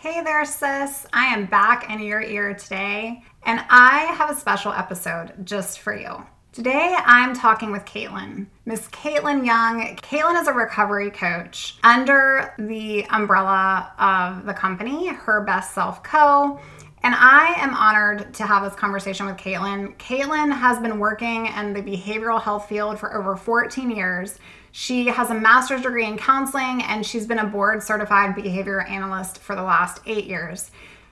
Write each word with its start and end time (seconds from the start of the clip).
Hey 0.00 0.22
there, 0.22 0.44
sis. 0.44 1.08
I 1.12 1.24
am 1.24 1.46
back 1.46 1.90
in 1.90 1.98
your 1.98 2.22
ear 2.22 2.54
today, 2.54 3.20
and 3.44 3.60
I 3.68 4.14
have 4.16 4.30
a 4.30 4.34
special 4.36 4.70
episode 4.70 5.44
just 5.44 5.80
for 5.80 5.92
you. 5.92 6.24
Today, 6.52 6.94
I'm 7.04 7.34
talking 7.34 7.72
with 7.72 7.84
Caitlin, 7.84 8.46
Miss 8.64 8.86
Caitlin 8.90 9.44
Young. 9.44 9.96
Caitlin 9.96 10.40
is 10.40 10.46
a 10.46 10.52
recovery 10.52 11.10
coach 11.10 11.78
under 11.82 12.54
the 12.60 13.06
umbrella 13.06 13.92
of 13.98 14.46
the 14.46 14.54
company, 14.54 15.08
Her 15.08 15.40
Best 15.40 15.74
Self 15.74 16.04
Co. 16.04 16.60
And 17.02 17.16
I 17.16 17.54
am 17.56 17.74
honored 17.74 18.32
to 18.34 18.46
have 18.46 18.62
this 18.62 18.74
conversation 18.74 19.26
with 19.26 19.36
Caitlin. 19.36 19.96
Caitlin 19.96 20.56
has 20.56 20.78
been 20.78 21.00
working 21.00 21.46
in 21.46 21.72
the 21.72 21.82
behavioral 21.82 22.40
health 22.40 22.68
field 22.68 23.00
for 23.00 23.16
over 23.16 23.34
14 23.34 23.90
years. 23.90 24.38
She 24.70 25.06
has 25.06 25.30
a 25.30 25.34
master's 25.34 25.82
degree 25.82 26.06
in 26.06 26.18
counseling 26.18 26.82
and 26.82 27.04
she's 27.04 27.26
been 27.26 27.38
a 27.38 27.46
board 27.46 27.82
certified 27.82 28.34
behavior 28.34 28.82
analyst 28.82 29.38
for 29.38 29.54
the 29.54 29.62
last 29.62 30.00
eight 30.06 30.24
years. 30.24 30.70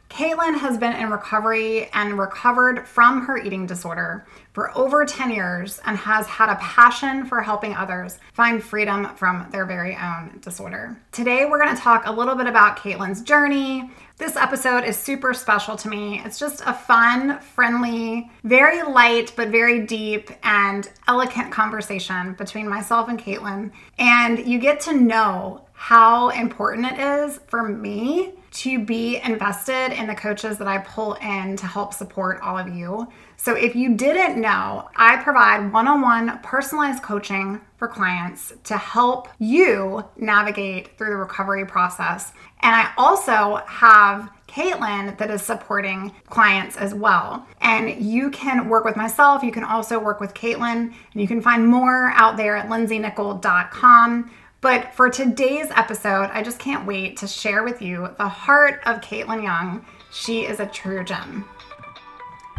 Caitlin 0.09 0.59
has 0.59 0.79
been 0.79 0.95
in 0.95 1.11
recovery 1.11 1.91
and 1.93 2.19
recovered 2.19 2.87
from 2.87 3.27
her 3.27 3.37
eating 3.37 3.67
disorder 3.67 4.25
for 4.53 4.77
over 4.77 5.05
10 5.05 5.31
years 5.31 5.81
and 5.85 5.97
has 5.99 6.27
had 6.27 6.49
a 6.49 6.55
passion 6.57 7.27
for 7.27 7.43
helping 7.43 7.75
others 7.75 8.19
find 8.33 8.63
freedom 8.63 9.15
from 9.17 9.47
their 9.51 9.67
very 9.67 9.97
own 9.97 10.39
disorder. 10.41 10.97
Today, 11.13 11.45
we're 11.45 11.63
going 11.63 11.75
to 11.75 11.81
talk 11.81 12.07
a 12.07 12.13
little 12.13 12.37
bit 12.37 12.47
about 12.47 12.79
Caitlin's 12.79 13.21
journey. 13.21 13.91
This 14.17 14.37
episode 14.37 14.85
is 14.85 14.97
super 14.97 15.35
special 15.35 15.77
to 15.77 15.89
me. 15.89 16.23
It's 16.25 16.39
just 16.39 16.63
a 16.65 16.73
fun, 16.73 17.41
friendly, 17.41 18.31
very 18.45 18.83
light, 18.83 19.33
but 19.37 19.49
very 19.49 19.85
deep 19.85 20.31
and 20.43 20.89
elegant 21.09 21.53
conversation 21.53 22.33
between 22.35 22.69
myself 22.69 23.09
and 23.09 23.19
Caitlin. 23.19 23.73
And 23.99 24.47
you 24.47 24.59
get 24.61 24.81
to 24.83 24.95
know 24.95 25.67
how 25.75 26.31
important 26.31 26.87
it 26.93 26.99
is 26.99 27.41
for 27.49 27.69
me 27.69 28.33
to 28.57 28.79
be 28.79 29.21
invested 29.23 29.93
in 29.93 30.07
the 30.07 30.15
coaches 30.15 30.57
that 30.59 30.67
I 30.67 30.79
pull 30.79 31.15
in 31.15 31.57
to 31.57 31.67
help 31.67 31.93
support 31.93 32.41
all 32.41 32.57
of 32.57 32.75
you. 32.75 33.07
So, 33.37 33.55
if 33.55 33.77
you 33.77 33.95
didn't 33.95 34.41
know, 34.41 34.89
I 34.97 35.19
provide 35.23 35.73
one 35.73 35.87
on 35.87 36.01
one 36.01 36.39
personalized 36.43 37.03
coaching 37.03 37.61
for 37.77 37.87
clients 37.87 38.55
to 38.65 38.79
help 38.79 39.29
you 39.39 40.05
navigate 40.17 40.97
through 40.97 41.11
the 41.11 41.17
recovery 41.17 41.67
process. 41.67 42.33
And 42.61 42.75
I 42.75 42.93
also 42.97 43.63
have 43.67 44.31
Caitlin 44.49 45.19
that 45.19 45.31
is 45.31 45.43
supporting 45.43 46.13
clients 46.31 46.77
as 46.77 46.95
well. 46.95 47.47
And 47.61 48.03
you 48.03 48.31
can 48.31 48.71
work 48.71 48.87
with 48.87 48.97
myself, 48.97 49.43
you 49.43 49.53
can 49.53 49.65
also 49.65 49.99
work 49.99 50.19
with 50.19 50.33
Caitlin, 50.33 50.95
and 51.13 51.21
you 51.21 51.29
can 51.29 51.43
find 51.43 51.67
more 51.69 52.13
out 52.15 52.39
there 52.39 52.57
at 52.57 52.69
lindseynichol.com. 52.69 54.31
But 54.61 54.95
for 54.95 55.11
today's 55.11 55.71
episode, 55.71 56.31
I 56.33 56.43
just 56.43 56.59
can't 56.59 56.87
wait 56.87 57.19
to 57.19 57.29
share 57.29 57.63
with 57.63 57.83
you 57.83 58.09
the 58.19 58.29
heart 58.29 58.81
of 58.87 59.01
Caitlin 59.01 59.43
Young. 59.43 59.85
She 60.11 60.47
is 60.47 60.61
a 60.61 60.67
true 60.67 61.05
gem. 61.05 61.45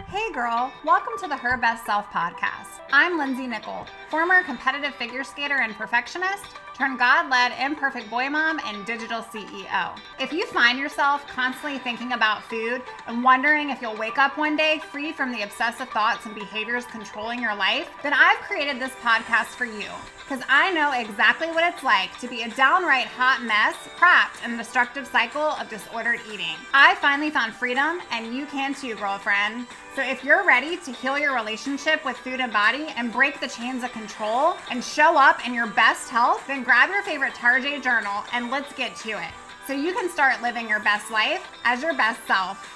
Hey 0.08 0.32
girl, 0.32 0.72
welcome 0.86 1.14
to 1.20 1.28
the 1.28 1.36
Her 1.36 1.58
Best 1.58 1.86
Self 1.86 2.06
podcast. 2.08 2.80
I'm 2.94 3.18
Lindsey 3.18 3.48
Nichol, 3.48 3.88
former 4.10 4.42
competitive 4.44 4.96
figure 4.96 5.24
skater 5.24 5.58
and 5.62 5.76
perfectionist 5.76 6.46
turn 6.78 6.96
God 6.96 7.30
led 7.32 7.54
imperfect 7.60 8.10
boy 8.10 8.30
mom 8.30 8.60
and 8.66 8.86
digital 8.86 9.22
CEO. 9.22 9.98
If 10.20 10.32
you 10.32 10.46
find 10.46 10.78
yourself 10.78 11.26
constantly 11.28 11.80
thinking 11.80 12.14
about 12.14 12.44
food 12.44 12.84
and 13.08 13.24
wondering 13.24 13.72
if 13.72 13.82
you'll 13.82 13.96
wake 13.96 14.20
up 14.20 14.38
one 14.38 14.56
day 14.56 14.80
free 14.92 15.12
from 15.12 15.32
the 15.32 15.42
obsessive 15.42 15.90
thoughts 15.90 16.26
and 16.28 16.36
behaviors 16.36 16.86
controlling 16.86 17.42
your 17.42 17.56
life, 17.56 17.90
then 18.04 18.14
I've 18.14 18.38
created 18.42 18.80
this 18.80 18.94
podcast 19.02 19.56
for 19.56 19.66
you 19.66 19.90
because 20.28 20.44
I 20.50 20.74
know 20.74 20.92
exactly 20.92 21.48
what 21.48 21.64
it's 21.74 21.84
like 21.84 22.18
to 22.20 22.28
be 22.28 22.42
a 22.42 22.50
downright 22.50 23.08
hot 23.08 23.44
mess 23.44 23.76
trapped 23.98 24.44
in 24.44 24.52
the 24.52 24.58
destructive 24.58 25.08
cycle 25.08 25.42
of 25.42 25.70
disordered 25.70 26.20
eating. 26.32 26.56
I 26.74 26.96
finally 26.96 27.30
found 27.30 27.54
freedom, 27.54 28.02
and 28.12 28.36
you 28.36 28.46
can 28.46 28.74
too, 28.74 28.96
girlfriend. 28.96 29.68
So 29.96 30.04
if 30.04 30.26
you're 30.26 30.46
ready 30.46 30.76
to 30.78 30.92
heal 30.92 31.18
your 31.18 31.34
relationship 31.34 32.04
with 32.04 32.18
food 32.18 32.42
and 32.42 32.52
body 32.52 32.88
and 32.98 33.12
break 33.12 33.40
the 33.40 33.48
chains 33.48 33.84
of 33.84 33.92
control 33.98 34.56
and 34.70 34.84
show 34.84 35.18
up 35.18 35.46
in 35.46 35.54
your 35.54 35.68
best 35.68 36.10
health, 36.10 36.46
then 36.48 36.64
grab 36.64 36.90
your 36.90 37.04
favorite 37.04 37.34
Tarjay 37.34 37.82
journal 37.82 38.24
and 38.34 38.52
let's 38.52 38.72
get 38.74 38.96
to 38.98 39.10
it. 39.10 39.32
So 39.66 39.74
you 39.74 39.94
can 39.94 40.10
start 40.10 40.42
living 40.42 40.70
your 40.70 40.80
best 40.80 41.12
life 41.12 41.46
as 41.64 41.82
your 41.82 41.94
best 41.96 42.26
self. 42.28 42.74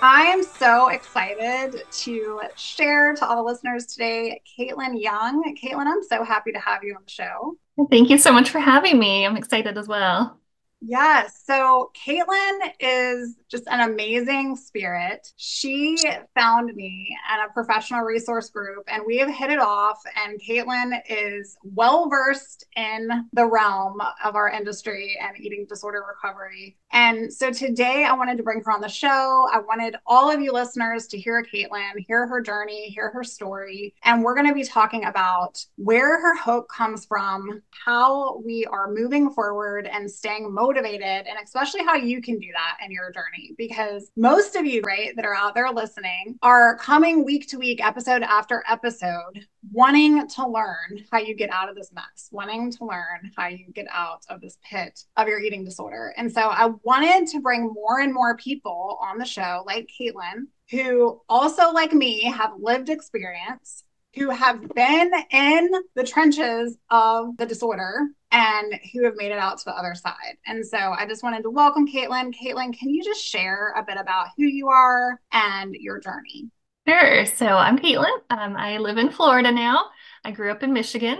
I 0.00 0.22
am 0.22 0.44
so 0.44 0.88
excited 0.88 1.82
to 1.90 2.40
share 2.56 3.14
to 3.16 3.26
all 3.26 3.36
the 3.36 3.42
listeners 3.42 3.86
today 3.86 4.40
Caitlin 4.58 5.02
Young. 5.02 5.42
Caitlin, 5.60 5.86
I'm 5.86 6.04
so 6.04 6.22
happy 6.22 6.52
to 6.52 6.58
have 6.60 6.84
you 6.84 6.94
on 6.94 7.02
the 7.04 7.10
show. 7.10 7.56
Thank 7.90 8.08
you 8.08 8.16
so 8.16 8.32
much 8.32 8.50
for 8.50 8.60
having 8.60 8.98
me. 8.98 9.26
I'm 9.26 9.36
excited 9.36 9.76
as 9.76 9.88
well. 9.88 10.38
Yes. 10.80 11.42
So 11.44 11.90
Caitlin 12.06 12.72
is 12.78 13.36
just 13.50 13.66
an 13.66 13.80
amazing 13.80 14.54
spirit. 14.54 15.32
She 15.36 15.96
found 16.38 16.72
me 16.74 17.16
at 17.28 17.44
a 17.44 17.52
professional 17.52 18.02
resource 18.02 18.48
group 18.50 18.84
and 18.86 19.02
we 19.04 19.18
have 19.18 19.28
hit 19.28 19.50
it 19.50 19.58
off. 19.58 20.00
And 20.24 20.40
Caitlin 20.40 21.00
is 21.08 21.56
well 21.64 22.08
versed 22.08 22.64
in 22.76 23.08
the 23.32 23.46
realm 23.46 24.00
of 24.24 24.36
our 24.36 24.48
industry 24.48 25.16
and 25.20 25.36
eating 25.40 25.66
disorder 25.68 26.04
recovery. 26.06 26.76
And 26.92 27.32
so 27.32 27.50
today 27.50 28.04
I 28.04 28.14
wanted 28.14 28.36
to 28.36 28.42
bring 28.44 28.62
her 28.64 28.72
on 28.72 28.80
the 28.80 28.88
show. 28.88 29.48
I 29.52 29.58
wanted 29.58 29.96
all 30.06 30.30
of 30.30 30.40
you 30.40 30.52
listeners 30.52 31.08
to 31.08 31.18
hear 31.18 31.42
Caitlin, 31.42 32.04
hear 32.06 32.26
her 32.28 32.40
journey, 32.40 32.88
hear 32.90 33.10
her 33.10 33.24
story. 33.24 33.94
And 34.04 34.22
we're 34.22 34.34
going 34.34 34.48
to 34.48 34.54
be 34.54 34.64
talking 34.64 35.04
about 35.04 35.64
where 35.76 36.20
her 36.20 36.36
hope 36.36 36.68
comes 36.68 37.04
from, 37.04 37.62
how 37.84 38.38
we 38.44 38.64
are 38.66 38.92
moving 38.92 39.30
forward 39.30 39.86
and 39.86 40.10
staying 40.10 40.52
motivated, 40.52 40.67
and 40.76 41.38
especially 41.42 41.84
how 41.84 41.94
you 41.94 42.20
can 42.20 42.38
do 42.38 42.48
that 42.52 42.84
in 42.84 42.90
your 42.90 43.10
journey 43.10 43.54
because 43.56 44.10
most 44.16 44.56
of 44.56 44.66
you, 44.66 44.82
right, 44.82 45.14
that 45.16 45.24
are 45.24 45.34
out 45.34 45.54
there 45.54 45.70
listening 45.70 46.38
are 46.42 46.76
coming 46.76 47.24
week 47.24 47.48
to 47.48 47.58
week, 47.58 47.84
episode 47.84 48.22
after 48.22 48.62
episode, 48.68 49.46
wanting 49.72 50.26
to 50.28 50.46
learn 50.46 51.04
how 51.10 51.18
you 51.18 51.34
get 51.34 51.50
out 51.50 51.68
of 51.68 51.76
this 51.76 51.92
mess, 51.92 52.28
wanting 52.30 52.70
to 52.72 52.84
learn 52.84 53.30
how 53.36 53.46
you 53.46 53.66
get 53.72 53.86
out 53.92 54.24
of 54.28 54.40
this 54.40 54.58
pit 54.62 55.04
of 55.16 55.28
your 55.28 55.40
eating 55.40 55.64
disorder. 55.64 56.14
And 56.16 56.30
so 56.32 56.42
I 56.42 56.66
wanted 56.82 57.28
to 57.28 57.40
bring 57.40 57.72
more 57.72 58.00
and 58.00 58.12
more 58.12 58.36
people 58.36 58.98
on 59.00 59.18
the 59.18 59.24
show, 59.24 59.62
like 59.66 59.88
Caitlin, 59.88 60.46
who 60.70 61.20
also, 61.28 61.72
like 61.72 61.92
me, 61.92 62.24
have 62.24 62.52
lived 62.58 62.90
experience 62.90 63.84
who 64.18 64.30
have 64.30 64.60
been 64.74 65.12
in 65.30 65.70
the 65.94 66.04
trenches 66.04 66.76
of 66.90 67.36
the 67.36 67.46
disorder 67.46 68.08
and 68.30 68.74
who 68.92 69.04
have 69.04 69.14
made 69.16 69.30
it 69.30 69.38
out 69.38 69.58
to 69.58 69.64
the 69.66 69.76
other 69.76 69.94
side. 69.94 70.36
And 70.46 70.66
so 70.66 70.76
I 70.76 71.06
just 71.06 71.22
wanted 71.22 71.42
to 71.42 71.50
welcome 71.50 71.86
Caitlin. 71.86 72.34
Caitlin, 72.34 72.76
can 72.76 72.90
you 72.90 73.02
just 73.04 73.24
share 73.24 73.72
a 73.76 73.82
bit 73.82 73.96
about 73.98 74.28
who 74.36 74.44
you 74.44 74.68
are 74.68 75.20
and 75.32 75.74
your 75.74 76.00
journey? 76.00 76.50
Sure. 76.86 77.26
So 77.26 77.46
I'm 77.46 77.78
Caitlin. 77.78 78.16
Um, 78.30 78.56
I 78.56 78.78
live 78.78 78.98
in 78.98 79.10
Florida 79.10 79.52
now. 79.52 79.86
I 80.24 80.30
grew 80.30 80.50
up 80.50 80.62
in 80.62 80.72
Michigan 80.72 81.18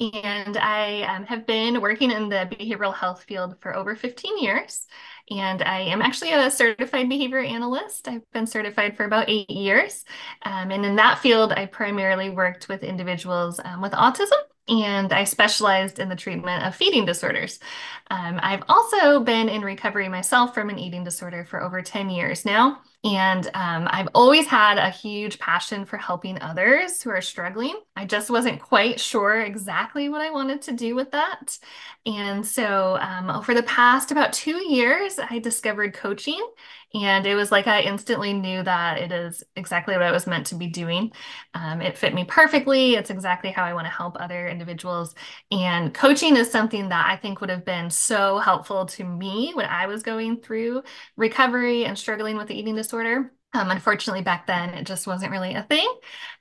and 0.00 0.56
I 0.56 1.02
um, 1.02 1.24
have 1.26 1.46
been 1.46 1.80
working 1.80 2.10
in 2.10 2.28
the 2.28 2.48
behavioral 2.50 2.94
health 2.94 3.24
field 3.24 3.56
for 3.60 3.76
over 3.76 3.94
15 3.94 4.42
years. 4.42 4.86
And 5.30 5.62
I 5.62 5.80
am 5.80 6.02
actually 6.02 6.32
a 6.32 6.50
certified 6.50 7.08
behavior 7.08 7.40
analyst. 7.40 8.08
I've 8.08 8.28
been 8.32 8.46
certified 8.46 8.96
for 8.96 9.04
about 9.04 9.28
eight 9.28 9.50
years. 9.50 10.04
Um, 10.42 10.70
and 10.70 10.84
in 10.84 10.96
that 10.96 11.18
field, 11.18 11.52
I 11.52 11.66
primarily 11.66 12.30
worked 12.30 12.68
with 12.68 12.82
individuals 12.82 13.60
um, 13.62 13.80
with 13.80 13.92
autism 13.92 14.40
and 14.68 15.12
I 15.12 15.24
specialized 15.24 15.98
in 15.98 16.08
the 16.08 16.16
treatment 16.16 16.64
of 16.64 16.76
feeding 16.76 17.04
disorders. 17.04 17.58
Um, 18.10 18.38
I've 18.42 18.62
also 18.68 19.20
been 19.20 19.48
in 19.48 19.62
recovery 19.62 20.08
myself 20.08 20.54
from 20.54 20.70
an 20.70 20.78
eating 20.78 21.04
disorder 21.04 21.44
for 21.44 21.62
over 21.62 21.82
10 21.82 22.10
years 22.10 22.44
now. 22.44 22.80
And 23.02 23.46
um, 23.54 23.88
I've 23.90 24.08
always 24.14 24.46
had 24.46 24.76
a 24.76 24.90
huge 24.90 25.38
passion 25.38 25.86
for 25.86 25.96
helping 25.96 26.40
others 26.42 27.00
who 27.00 27.08
are 27.10 27.22
struggling. 27.22 27.74
I 27.96 28.04
just 28.04 28.28
wasn't 28.28 28.60
quite 28.60 29.00
sure 29.00 29.40
exactly 29.40 30.10
what 30.10 30.20
I 30.20 30.30
wanted 30.30 30.60
to 30.62 30.72
do 30.72 30.94
with 30.94 31.10
that. 31.12 31.58
And 32.04 32.46
so, 32.46 32.98
um, 33.00 33.30
over 33.30 33.54
the 33.54 33.62
past 33.62 34.10
about 34.10 34.34
two 34.34 34.62
years, 34.70 35.18
I 35.18 35.38
discovered 35.38 35.94
coaching 35.94 36.46
and 36.94 37.24
it 37.26 37.36
was 37.36 37.52
like 37.52 37.66
I 37.68 37.82
instantly 37.82 38.32
knew 38.32 38.62
that 38.64 38.98
it 38.98 39.12
is 39.12 39.44
exactly 39.54 39.94
what 39.94 40.02
I 40.02 40.10
was 40.10 40.26
meant 40.26 40.46
to 40.48 40.56
be 40.56 40.66
doing. 40.66 41.12
Um, 41.54 41.80
it 41.80 41.96
fit 41.96 42.14
me 42.14 42.24
perfectly. 42.24 42.94
It's 42.94 43.10
exactly 43.10 43.50
how 43.52 43.62
I 43.64 43.74
want 43.74 43.86
to 43.86 43.92
help 43.92 44.16
other 44.18 44.48
individuals. 44.48 45.14
And 45.52 45.94
coaching 45.94 46.36
is 46.36 46.50
something 46.50 46.88
that 46.88 47.06
I 47.08 47.16
think 47.16 47.40
would 47.40 47.50
have 47.50 47.64
been 47.64 47.90
so 47.90 48.38
helpful 48.38 48.86
to 48.86 49.04
me 49.04 49.52
when 49.54 49.66
I 49.66 49.86
was 49.86 50.02
going 50.02 50.40
through 50.40 50.82
recovery 51.16 51.84
and 51.84 51.96
struggling 51.96 52.36
with 52.36 52.48
the 52.48 52.58
eating 52.58 52.74
disorder. 52.74 53.32
Um, 53.52 53.70
unfortunately, 53.70 54.22
back 54.22 54.46
then 54.46 54.70
it 54.70 54.86
just 54.86 55.06
wasn't 55.06 55.32
really 55.32 55.54
a 55.54 55.64
thing. 55.64 55.86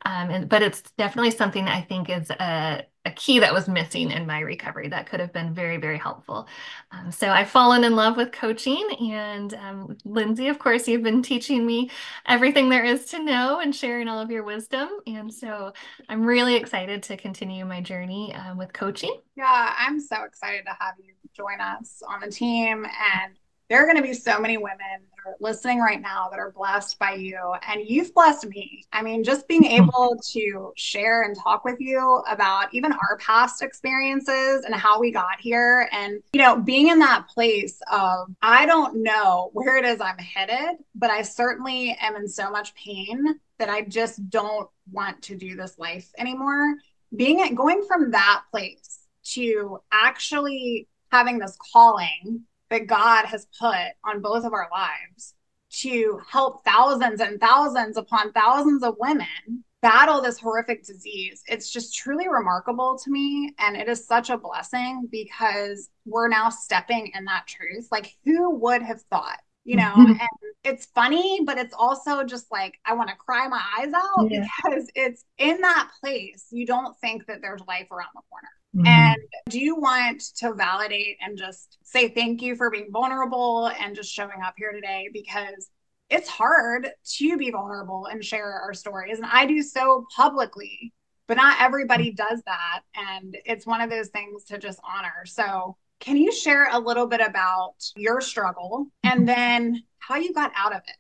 Um, 0.06 0.30
and, 0.30 0.50
but 0.50 0.62
it's 0.62 0.82
definitely 0.98 1.32
something 1.32 1.68
I 1.68 1.82
think 1.82 2.10
is 2.10 2.30
a, 2.30 2.86
a 3.06 3.12
key 3.12 3.40
that 3.40 3.54
was 3.54 3.68
missing 3.68 4.12
in 4.12 4.28
my 4.28 4.40
recovery 4.42 4.90
that 4.90 5.08
could 5.10 5.20
have 5.20 5.34
been 5.34 5.54
very, 5.54 5.78
very 5.78 5.98
helpful. 5.98 6.48
Um, 6.92 7.12
so 7.12 7.30
I've 7.30 7.50
fallen 7.50 7.84
in 7.84 7.96
love 7.96 8.16
with 8.16 8.32
coaching. 8.32 8.88
And 9.12 9.54
um, 9.56 9.98
Lindsey, 10.06 10.50
of 10.50 10.60
course, 10.60 10.88
you've 10.88 11.02
been 11.02 11.24
teaching 11.24 11.66
me 11.66 11.90
everything 12.28 12.70
there 12.70 12.86
is 12.86 13.06
to 13.06 13.24
know 13.24 13.60
and 13.60 13.76
sharing 13.76 14.08
all 14.08 14.20
of 14.20 14.30
your 14.30 14.44
wisdom. 14.44 14.90
And 15.08 15.34
so 15.34 15.74
I'm 16.10 16.24
really 16.26 16.56
excited 16.56 17.02
to 17.04 17.18
continue 17.18 17.66
my 17.66 17.82
journey 17.82 18.36
uh, 18.36 18.56
with 18.56 18.72
coaching. 18.72 19.20
Yeah, 19.36 19.74
I'm 19.80 20.00
so 20.00 20.24
excited 20.26 20.66
to 20.66 20.78
have 20.80 20.94
you 21.00 21.14
join 21.34 21.60
us 21.60 22.04
on 22.08 22.20
the 22.20 22.30
team 22.30 22.86
and 22.86 23.34
there 23.70 23.82
are 23.82 23.86
going 23.86 23.98
to 23.98 24.04
be 24.04 24.14
so 24.14 24.40
many 24.40 24.58
women 24.58 24.78
that 24.80 25.30
are 25.30 25.36
listening 25.40 25.80
right 25.80 26.02
now 26.02 26.28
that 26.30 26.40
are 26.40 26.52
blessed 26.52 26.98
by 26.98 27.14
you 27.14 27.38
and 27.68 27.82
you've 27.88 28.14
blessed 28.14 28.48
me. 28.48 28.84
I 28.92 29.02
mean 29.02 29.24
just 29.24 29.48
being 29.48 29.66
able 29.80 30.20
to 30.32 30.74
share 30.76 31.24
and 31.24 31.38
talk 31.38 31.64
with 31.64 31.80
you 31.80 32.24
about 32.30 32.74
even 32.74 32.92
our 32.92 33.18
past 33.18 33.62
experiences 33.62 34.66
and 34.66 34.74
how 34.74 35.00
we 35.00 35.12
got 35.12 35.40
here 35.40 35.90
and 35.92 36.22
you 36.34 36.42
know 36.42 36.60
being 36.60 36.88
in 36.88 37.00
that 37.00 37.28
place 37.28 37.80
of 37.92 38.28
i 38.42 38.66
don't 38.66 39.02
know 39.02 39.50
where 39.54 39.78
it 39.78 39.86
is 39.86 40.02
i'm 40.02 40.18
headed 40.18 40.78
but 40.96 41.10
i 41.10 41.22
certainly 41.22 41.98
am 42.02 42.16
in 42.16 42.28
so 42.28 42.50
much 42.50 42.74
pain 42.76 43.40
that 43.58 43.70
i 43.70 43.82
just 43.82 44.30
don't 44.30 44.70
want 44.92 45.22
to 45.24 45.36
do 45.36 45.56
this 45.56 45.78
life 45.78 46.12
anymore. 46.18 46.76
Being 47.16 47.40
it 47.40 47.56
going 47.56 47.84
from 47.88 48.12
that 48.12 48.44
place 48.52 49.00
to 49.34 49.80
actually 49.92 50.88
having 51.12 51.40
this 51.40 51.58
calling 51.74 52.44
that 52.70 52.88
God 52.88 53.26
has 53.26 53.48
put 53.60 53.94
on 54.04 54.22
both 54.22 54.46
of 54.46 54.54
our 54.54 54.70
lives 54.72 55.34
to 55.72 56.20
help 56.28 56.64
thousands 56.64 57.22
and 57.22 57.40
thousands 57.40 57.98
upon 57.98 58.32
thousands 58.32 58.84
of 58.84 58.96
women 59.00 59.64
battle 59.82 60.22
this 60.22 60.40
horrific 60.40 60.84
disease. 60.84 61.42
It's 61.48 61.72
just 61.72 61.96
truly 61.96 62.28
remarkable 62.28 63.00
to 63.04 63.12
me. 63.12 63.54
And 63.60 63.78
it 63.78 63.88
is 63.88 64.06
such 64.06 64.30
a 64.30 64.38
blessing 64.38 65.08
because 65.12 65.90
we're 66.06 66.28
now 66.28 66.50
stepping 66.50 67.12
in 67.16 67.26
that 67.26 67.48
truth. 67.48 67.88
Like, 67.92 68.16
who 68.26 68.56
would 68.56 68.82
have 68.82 69.02
thought? 69.04 69.40
You 69.70 69.76
know, 69.76 69.94
and 69.98 70.20
it's 70.64 70.88
funny, 70.88 71.42
but 71.46 71.60
it's 71.60 71.76
also 71.78 72.24
just 72.24 72.52
like 72.52 72.80
I 72.86 72.94
want 72.94 73.10
to 73.10 73.16
cry 73.16 73.48
my 73.48 73.62
eyes 73.78 73.94
out 73.94 74.32
yeah. 74.32 74.44
because 74.64 74.90
it's 74.96 75.24
in 75.38 75.62
that 75.62 75.90
place. 76.02 76.48
You 76.50 76.66
don't 76.66 76.98
think 77.00 77.28
that 77.28 77.42
there's 77.44 77.62
life 77.68 77.88
around 77.92 78.10
the 78.16 78.22
corner. 78.30 78.50
Mm-hmm. 78.76 78.88
And 78.88 79.18
do 79.50 79.60
you 79.60 79.76
want 79.76 80.24
to 80.38 80.54
validate 80.54 81.18
and 81.22 81.38
just 81.38 81.78
say 81.84 82.10
thank 82.10 82.42
you 82.42 82.56
for 82.56 82.72
being 82.72 82.90
vulnerable 82.92 83.72
and 83.80 83.96
just 83.96 84.12
showing 84.12 84.42
up 84.44 84.56
here 84.58 84.72
today? 84.72 85.08
Because 85.14 85.70
it's 86.10 86.30
hard 86.30 86.90
to 87.18 87.38
be 87.38 87.52
vulnerable 87.52 88.08
and 88.08 88.26
share 88.26 88.52
our 88.52 88.74
stories. 88.74 89.20
And 89.20 89.28
I 89.32 89.46
do 89.46 89.62
so 89.62 90.08
publicly, 90.16 90.94
but 91.28 91.38
not 91.38 91.62
everybody 91.62 92.12
does 92.12 92.42
that. 92.48 92.82
And 92.96 93.38
it's 93.46 93.68
one 93.68 93.82
of 93.82 93.92
those 93.92 94.08
things 94.08 94.46
to 94.46 94.58
just 94.58 94.80
honor. 94.84 95.26
So, 95.26 95.78
can 96.00 96.18
you 96.18 96.32
share 96.32 96.70
a 96.72 96.80
little 96.80 97.08
bit 97.08 97.22
about 97.22 97.76
your 97.96 98.22
struggle 98.22 98.88
and 99.04 99.28
then 99.28 99.84
how 100.00 100.16
you 100.16 100.34
got 100.34 100.52
out 100.56 100.74
of 100.74 100.82
it? 100.88 100.96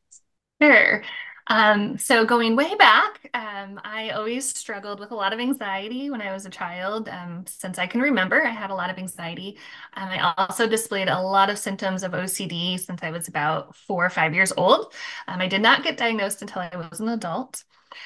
Sure. 0.61 1.03
Um, 1.51 1.97
so 1.97 2.25
going 2.25 2.55
way 2.55 2.75
back, 2.75 3.27
um, 3.33 3.79
I 3.83 4.11
always 4.11 4.47
struggled 4.55 4.99
with 4.99 5.09
a 5.11 5.15
lot 5.15 5.33
of 5.33 5.39
anxiety 5.39 6.11
when 6.11 6.21
I 6.21 6.31
was 6.31 6.45
a 6.45 6.49
child. 6.49 7.09
Um, 7.09 7.43
since 7.47 7.79
I 7.79 7.87
can 7.87 8.01
remember, 8.01 8.45
I 8.45 8.51
had 8.51 8.69
a 8.69 8.75
lot 8.75 8.91
of 8.91 8.99
anxiety. 8.99 9.57
Um, 9.95 10.09
I 10.09 10.35
also 10.37 10.67
displayed 10.67 11.07
a 11.07 11.19
lot 11.19 11.49
of 11.49 11.57
symptoms 11.57 12.03
of 12.03 12.13
OCD 12.13 12.77
since 12.77 13.01
I 13.01 13.09
was 13.09 13.27
about 13.27 13.75
four 13.75 14.05
or 14.05 14.11
five 14.11 14.35
years 14.35 14.53
old. 14.57 14.93
Um, 15.27 15.41
I 15.41 15.47
did 15.47 15.61
not 15.63 15.83
get 15.83 15.97
diagnosed 15.97 16.43
until 16.43 16.61
I 16.61 16.87
was 16.91 16.99
an 16.99 17.09
adult. 17.09 17.63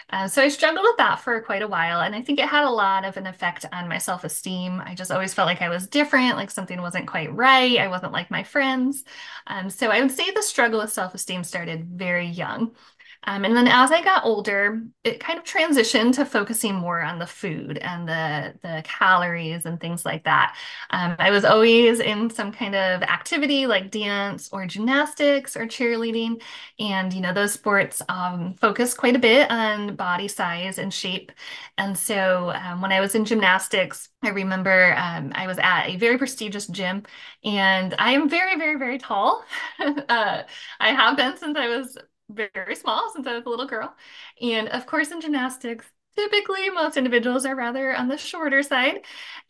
Uh, 0.09 0.27
so 0.27 0.41
I 0.41 0.47
struggled 0.49 0.83
with 0.83 0.97
that 0.97 1.19
for 1.19 1.41
quite 1.41 1.61
a 1.61 1.67
while. 1.67 2.01
And 2.01 2.15
I 2.15 2.21
think 2.21 2.39
it 2.39 2.47
had 2.47 2.63
a 2.65 2.69
lot 2.69 3.05
of 3.05 3.17
an 3.17 3.27
effect 3.27 3.65
on 3.71 3.89
my 3.89 3.97
self 3.97 4.23
esteem. 4.23 4.81
I 4.85 4.95
just 4.95 5.11
always 5.11 5.33
felt 5.33 5.47
like 5.47 5.61
I 5.61 5.69
was 5.69 5.87
different, 5.87 6.37
like 6.37 6.51
something 6.51 6.81
wasn't 6.81 7.07
quite 7.07 7.33
right. 7.33 7.79
I 7.79 7.87
wasn't 7.87 8.13
like 8.13 8.31
my 8.31 8.43
friends. 8.43 9.03
Um, 9.47 9.69
so 9.69 9.89
I 9.89 10.01
would 10.01 10.11
say 10.11 10.31
the 10.31 10.41
struggle 10.43 10.79
with 10.79 10.91
self 10.91 11.13
esteem 11.13 11.43
started 11.43 11.85
very 11.85 12.27
young. 12.27 12.75
Um, 13.25 13.45
and 13.45 13.55
then 13.55 13.67
as 13.67 13.91
I 13.91 14.03
got 14.03 14.25
older, 14.25 14.81
it 15.03 15.19
kind 15.19 15.39
of 15.39 15.45
transitioned 15.45 16.13
to 16.15 16.25
focusing 16.25 16.75
more 16.75 17.01
on 17.01 17.19
the 17.19 17.25
food 17.27 17.77
and 17.77 18.07
the, 18.07 18.53
the 18.61 18.81
calories 18.85 19.65
and 19.65 19.79
things 19.79 20.05
like 20.05 20.25
that. 20.25 20.55
Um, 20.89 21.15
I 21.19 21.31
was 21.31 21.45
always 21.45 21.99
in 21.99 22.29
some 22.29 22.51
kind 22.51 22.75
of 22.75 23.01
activity 23.03 23.65
like 23.65 23.91
dance 23.91 24.49
or 24.51 24.65
gymnastics 24.65 25.55
or 25.55 25.65
cheerleading. 25.67 26.41
And, 26.79 27.13
you 27.13 27.21
know, 27.21 27.33
those 27.33 27.53
sports 27.53 28.01
um, 28.09 28.55
focus 28.55 28.93
quite 28.93 29.15
a 29.15 29.19
bit 29.19 29.49
on 29.49 29.95
body 29.95 30.27
size 30.27 30.77
and 30.77 30.93
shape. 30.93 31.31
And 31.77 31.97
so 31.97 32.51
um, 32.51 32.81
when 32.81 32.91
I 32.91 32.99
was 32.99 33.15
in 33.15 33.25
gymnastics, 33.25 34.09
I 34.23 34.29
remember 34.29 34.95
um, 34.97 35.31
I 35.35 35.47
was 35.47 35.57
at 35.59 35.87
a 35.87 35.97
very 35.97 36.17
prestigious 36.17 36.67
gym 36.67 37.03
and 37.43 37.95
I 37.97 38.11
am 38.11 38.29
very, 38.29 38.57
very, 38.57 38.75
very 38.77 38.97
tall. 38.97 39.43
uh, 39.79 40.43
I 40.79 40.93
have 40.93 41.17
been 41.17 41.37
since 41.37 41.57
I 41.57 41.67
was 41.67 41.97
very 42.29 42.75
small 42.75 43.11
since 43.13 43.27
I 43.27 43.35
was 43.35 43.45
a 43.45 43.49
little 43.49 43.67
girl. 43.67 43.95
And 44.41 44.69
of 44.69 44.85
course, 44.85 45.11
in 45.11 45.21
gymnastics, 45.21 45.85
typically 46.15 46.69
most 46.69 46.97
individuals 46.97 47.45
are 47.45 47.55
rather 47.55 47.95
on 47.95 48.07
the 48.07 48.17
shorter 48.17 48.63
side. 48.63 49.01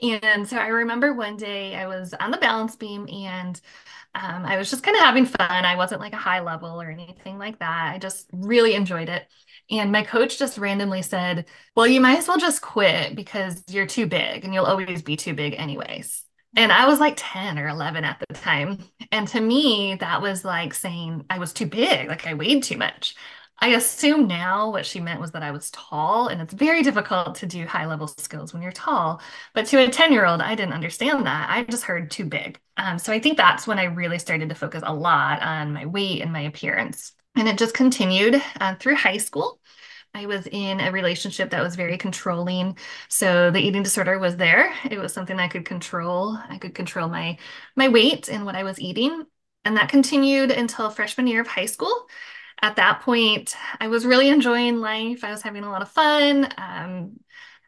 And 0.02 0.48
so 0.48 0.58
I 0.58 0.68
remember 0.68 1.14
one 1.14 1.38
day 1.38 1.76
I 1.76 1.88
was 1.88 2.14
on 2.14 2.32
the 2.32 2.38
balance 2.38 2.76
beam 2.76 3.08
and 3.12 3.60
um, 4.16 4.46
I 4.46 4.58
was 4.58 4.70
just 4.70 4.84
kind 4.84 4.98
of 4.98 5.04
having 5.04 5.26
fun. 5.26 5.50
I 5.66 5.76
wasn't 5.76 6.02
like 6.02 6.14
a 6.14 6.18
high 6.18 6.42
level 6.42 6.82
or 6.82 6.90
anything 6.90 7.38
like 7.38 7.60
that. 7.60 7.94
I 7.96 8.00
just 8.00 8.30
really 8.34 8.76
enjoyed 8.76 9.10
it. 9.10 9.28
And 9.72 9.92
my 9.92 10.04
coach 10.04 10.38
just 10.40 10.58
randomly 10.58 11.02
said, 11.02 11.46
Well, 11.76 11.88
you 11.88 12.02
might 12.02 12.20
as 12.20 12.28
well 12.28 12.38
just 12.40 12.62
quit 12.62 13.16
because 13.16 13.64
you're 13.70 13.88
too 13.88 14.08
big 14.08 14.44
and 14.46 14.54
you'll 14.54 14.66
always 14.66 15.02
be 15.02 15.18
too 15.18 15.34
big, 15.34 15.56
anyways. 15.56 16.24
And 16.56 16.72
I 16.72 16.86
was 16.88 17.00
like 17.00 17.16
10 17.18 17.58
or 17.58 17.68
11 17.68 18.04
at 18.06 18.20
the 18.20 18.34
time. 18.36 18.78
And 19.12 19.28
to 19.30 19.42
me, 19.42 19.96
that 20.00 20.22
was 20.22 20.46
like 20.46 20.74
saying 20.74 21.26
I 21.30 21.40
was 21.40 21.52
too 21.54 21.66
big, 21.66 22.08
like 22.08 22.28
I 22.28 22.36
weighed 22.36 22.64
too 22.64 22.78
much. 22.78 23.16
I 23.60 23.70
assume 23.70 24.28
now 24.28 24.72
what 24.72 24.86
she 24.86 25.00
meant 25.00 25.22
was 25.22 25.32
that 25.32 25.44
I 25.44 25.52
was 25.52 25.72
tall, 25.72 26.28
and 26.28 26.42
it's 26.42 26.54
very 26.54 26.82
difficult 26.84 27.36
to 27.36 27.46
do 27.46 27.66
high 27.66 27.86
level 27.86 28.08
skills 28.08 28.52
when 28.54 28.62
you're 28.62 28.72
tall. 28.72 29.22
But 29.54 29.68
to 29.68 29.78
a 29.78 29.90
10 29.90 30.12
year 30.12 30.26
old, 30.26 30.42
I 30.42 30.56
didn't 30.56 30.74
understand 30.74 31.26
that. 31.26 31.50
I 31.50 31.64
just 31.64 31.84
heard 31.84 32.12
too 32.12 32.26
big. 32.26 32.60
Um, 32.78 33.00
so 33.00 33.14
I 33.14 33.20
think 33.20 33.38
that's 33.38 33.66
when 33.68 33.80
I 33.80 33.86
really 33.86 34.20
started 34.20 34.50
to 34.50 34.56
focus 34.56 34.84
a 34.86 34.94
lot 34.94 35.42
on 35.42 35.74
my 35.74 35.86
weight 35.86 36.22
and 36.22 36.34
my 36.34 36.42
appearance. 36.42 37.14
And 37.36 37.48
it 37.48 37.58
just 37.58 37.74
continued 37.74 38.42
uh, 38.60 38.76
through 38.76 38.96
high 38.96 39.18
school. 39.18 39.60
I 40.14 40.28
was 40.28 40.48
in 40.48 40.80
a 40.80 40.92
relationship 40.92 41.50
that 41.52 41.64
was 41.64 41.76
very 41.76 41.98
controlling. 41.98 42.78
So 43.10 43.50
the 43.52 43.60
eating 43.60 43.84
disorder 43.84 44.20
was 44.20 44.38
there. 44.38 44.72
It 44.90 45.00
was 45.00 45.12
something 45.14 45.40
I 45.40 45.48
could 45.48 45.66
control. 45.66 46.38
I 46.50 46.58
could 46.60 46.76
control 46.76 47.10
my 47.10 47.38
my 47.76 47.90
weight 47.90 48.30
and 48.30 48.46
what 48.46 48.56
I 48.56 48.64
was 48.64 48.80
eating. 48.80 49.26
And 49.66 49.78
that 49.78 49.90
continued 49.90 50.52
until 50.52 50.90
freshman 50.90 51.28
year 51.28 51.42
of 51.42 51.48
high 51.48 51.66
school. 51.66 52.08
At 52.62 52.76
that 52.78 53.02
point, 53.02 53.56
I 53.80 53.88
was 53.88 54.06
really 54.06 54.30
enjoying 54.30 54.80
life. 54.80 55.24
I 55.24 55.32
was 55.32 55.42
having 55.42 55.64
a 55.64 55.72
lot 55.72 55.82
of 55.82 55.90
fun. 55.92 56.48
Um, 56.58 57.20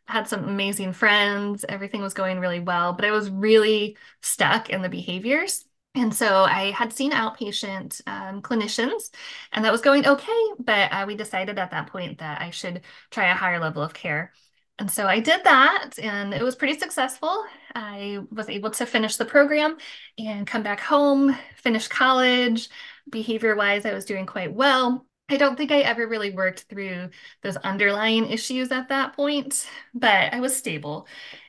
had 0.07 0.27
some 0.27 0.43
amazing 0.47 0.93
friends. 0.93 1.65
Everything 1.67 2.01
was 2.01 2.13
going 2.13 2.39
really 2.39 2.59
well, 2.59 2.93
but 2.93 3.05
I 3.05 3.11
was 3.11 3.29
really 3.29 3.97
stuck 4.21 4.69
in 4.69 4.81
the 4.83 4.89
behaviors. 4.89 5.65
And 5.95 6.13
so 6.13 6.43
I 6.43 6.71
had 6.71 6.91
seen 6.91 7.11
outpatient 7.11 8.01
um, 8.05 8.41
clinicians, 8.41 9.11
and 9.53 9.63
that 9.63 9.71
was 9.71 9.81
going 9.81 10.05
okay. 10.05 10.43
But 10.59 10.91
uh, 10.91 11.05
we 11.07 11.15
decided 11.15 11.57
at 11.57 11.71
that 11.71 11.87
point 11.87 12.17
that 12.19 12.41
I 12.41 12.49
should 12.49 12.81
try 13.11 13.31
a 13.31 13.33
higher 13.33 13.59
level 13.59 13.81
of 13.81 13.93
care. 13.93 14.33
And 14.77 14.91
so 14.91 15.07
I 15.07 15.21
did 15.21 15.41
that, 15.45 15.91
and 16.01 16.33
it 16.33 16.43
was 16.43 16.57
pretty 16.57 16.77
successful. 16.77 17.45
I 17.73 18.19
was 18.29 18.49
able 18.49 18.71
to 18.71 18.85
finish 18.85 19.15
the 19.15 19.23
program 19.23 19.77
and 20.17 20.45
come 20.45 20.63
back 20.63 20.81
home, 20.81 21.33
finish 21.55 21.87
college. 21.87 22.67
Behavior 23.09 23.55
wise, 23.55 23.85
I 23.85 23.93
was 23.93 24.03
doing 24.03 24.25
quite 24.25 24.53
well. 24.53 25.05
I 25.29 25.37
don't 25.37 25.55
think 25.55 25.71
I 25.71 25.79
ever 25.79 26.07
really 26.07 26.31
worked 26.31 26.63
through 26.63 27.09
those 27.41 27.55
underlying 27.57 28.29
issues 28.29 28.71
at 28.71 28.89
that 28.89 29.15
point, 29.15 29.65
but 29.93 30.33
I 30.33 30.41
was 30.41 30.55
stable. 30.55 31.07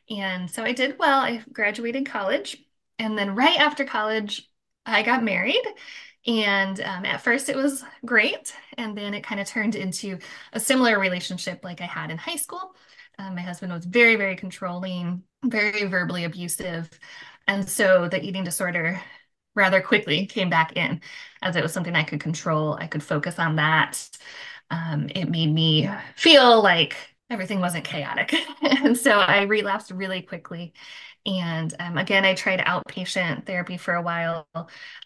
And 0.08 0.48
so 0.48 0.62
I 0.62 0.72
did 0.72 0.98
well. 0.98 1.20
I 1.20 1.42
graduated 1.52 2.06
college 2.06 2.65
and 2.98 3.16
then 3.16 3.34
right 3.34 3.58
after 3.58 3.84
college, 3.84 4.48
I 4.84 5.02
got 5.02 5.24
married. 5.24 5.62
And 6.26 6.80
um, 6.80 7.04
at 7.04 7.20
first 7.22 7.48
it 7.48 7.56
was 7.56 7.84
great. 8.04 8.54
And 8.78 8.96
then 8.96 9.14
it 9.14 9.22
kind 9.22 9.40
of 9.40 9.46
turned 9.46 9.74
into 9.74 10.18
a 10.52 10.60
similar 10.60 10.98
relationship 10.98 11.62
like 11.62 11.80
I 11.80 11.86
had 11.86 12.10
in 12.10 12.18
high 12.18 12.36
school. 12.36 12.74
Um, 13.18 13.34
my 13.34 13.42
husband 13.42 13.72
was 13.72 13.84
very, 13.84 14.16
very 14.16 14.36
controlling, 14.36 15.22
very 15.44 15.84
verbally 15.84 16.24
abusive. 16.24 16.90
And 17.46 17.68
so 17.68 18.08
the 18.08 18.22
eating 18.22 18.44
disorder 18.44 19.00
rather 19.54 19.80
quickly 19.80 20.26
came 20.26 20.50
back 20.50 20.76
in 20.76 21.00
as 21.42 21.56
it 21.56 21.62
was 21.62 21.72
something 21.72 21.94
I 21.94 22.02
could 22.02 22.20
control. 22.20 22.74
I 22.74 22.88
could 22.88 23.02
focus 23.02 23.38
on 23.38 23.56
that. 23.56 24.08
Um, 24.70 25.08
it 25.14 25.30
made 25.30 25.52
me 25.52 25.88
feel 26.16 26.60
like 26.60 26.96
everything 27.30 27.60
wasn't 27.60 27.84
chaotic. 27.84 28.34
and 28.62 28.96
so 28.98 29.12
I 29.12 29.42
relapsed 29.42 29.92
really 29.92 30.22
quickly 30.22 30.74
And 31.26 31.74
um, 31.80 31.98
again, 31.98 32.24
I 32.24 32.34
tried 32.34 32.60
outpatient 32.60 33.46
therapy 33.46 33.76
for 33.76 33.94
a 33.94 34.02
while, 34.02 34.46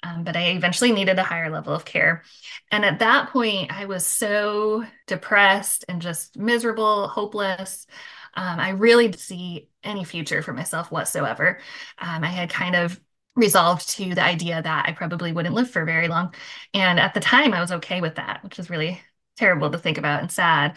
um, 0.02 0.22
but 0.22 0.36
I 0.36 0.50
eventually 0.50 0.92
needed 0.92 1.18
a 1.18 1.24
higher 1.24 1.50
level 1.50 1.72
of 1.72 1.86
care. 1.86 2.24
And 2.70 2.84
at 2.84 2.98
that 2.98 3.30
point, 3.30 3.72
I 3.72 3.86
was 3.86 4.06
so 4.06 4.84
depressed 5.06 5.86
and 5.88 6.02
just 6.02 6.36
miserable, 6.36 7.08
hopeless. 7.08 7.86
Um, 8.34 8.60
I 8.60 8.70
really 8.70 9.08
didn't 9.08 9.20
see 9.20 9.70
any 9.82 10.04
future 10.04 10.42
for 10.42 10.52
myself 10.52 10.92
whatsoever. 10.92 11.58
Um, 11.98 12.22
I 12.22 12.28
had 12.28 12.50
kind 12.50 12.76
of 12.76 13.00
resolved 13.34 13.88
to 13.90 14.14
the 14.14 14.22
idea 14.22 14.60
that 14.60 14.84
I 14.86 14.92
probably 14.92 15.32
wouldn't 15.32 15.54
live 15.54 15.70
for 15.70 15.86
very 15.86 16.08
long. 16.08 16.34
And 16.74 17.00
at 17.00 17.14
the 17.14 17.20
time, 17.20 17.54
I 17.54 17.60
was 17.60 17.72
okay 17.72 18.02
with 18.02 18.16
that, 18.16 18.44
which 18.44 18.58
is 18.58 18.68
really 18.68 19.00
terrible 19.36 19.70
to 19.70 19.78
think 19.78 19.96
about 19.96 20.20
and 20.20 20.30
sad. 20.30 20.76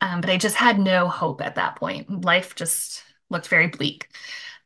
Um, 0.00 0.20
but 0.20 0.30
I 0.30 0.36
just 0.36 0.54
had 0.54 0.78
no 0.78 1.08
hope 1.08 1.40
at 1.40 1.56
that 1.56 1.76
point. 1.76 2.24
Life 2.24 2.54
just 2.54 3.02
looked 3.28 3.48
very 3.48 3.66
bleak. 3.66 4.08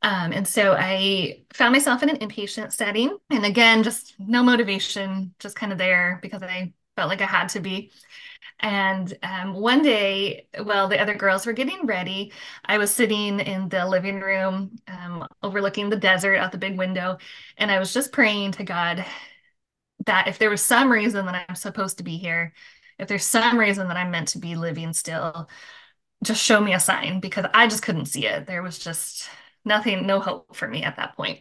Um, 0.03 0.33
and 0.33 0.47
so 0.47 0.75
I 0.79 1.43
found 1.53 1.73
myself 1.73 2.03
in 2.03 2.09
an 2.11 2.19
inpatient 2.19 2.73
setting. 2.73 3.17
And 3.31 3.45
again, 3.45 3.83
just 3.83 4.15
no 4.19 4.43
motivation, 4.43 5.35
just 5.39 5.57
kind 5.57 5.73
of 5.73 5.79
there 5.79 6.19
because 6.23 6.43
I 6.43 6.73
felt 6.97 7.09
like 7.09 7.21
I 7.21 7.27
had 7.27 7.49
to 7.51 7.61
be. 7.61 7.91
And 8.61 9.17
um, 9.23 9.55
one 9.55 9.83
day, 9.83 10.49
while 10.63 10.89
the 10.89 11.01
other 11.01 11.15
girls 11.15 11.47
were 11.47 11.53
getting 11.53 11.87
ready, 11.87 12.33
I 12.65 12.79
was 12.79 12.91
sitting 12.91 13.41
in 13.41 13.69
the 13.69 13.87
living 13.87 14.21
room 14.21 14.77
um, 14.89 15.27
overlooking 15.43 15.91
the 15.91 15.97
desert 15.97 16.37
out 16.37 16.53
the 16.53 16.59
big 16.59 16.79
window. 16.79 17.19
And 17.57 17.71
I 17.71 17.79
was 17.79 17.93
just 17.93 18.13
praying 18.13 18.53
to 18.53 18.65
God 18.65 19.05
that 20.07 20.29
if 20.29 20.39
there 20.39 20.51
was 20.51 20.63
some 20.63 20.91
reason 20.91 21.27
that 21.27 21.47
I'm 21.49 21.55
supposed 21.55 21.99
to 21.99 22.05
be 22.05 22.17
here, 22.17 22.53
if 22.99 23.09
there's 23.09 23.25
some 23.25 23.59
reason 23.59 23.89
that 23.89 23.97
I'm 23.97 24.11
meant 24.11 24.29
to 24.29 24.39
be 24.39 24.57
living 24.57 24.93
still, 24.93 25.49
just 26.25 26.43
show 26.43 26.61
me 26.61 26.75
a 26.75 26.81
sign 26.81 27.21
because 27.21 27.47
I 27.55 27.67
just 27.69 27.83
couldn't 27.83 28.07
see 28.07 28.27
it. 28.27 28.47
There 28.47 28.63
was 28.63 28.79
just 28.79 29.29
nothing, 29.69 30.07
no 30.07 30.21
hope 30.21 30.57
for 30.57 30.67
me 30.69 30.83
at 30.83 30.97
that 30.97 31.17
point. 31.17 31.41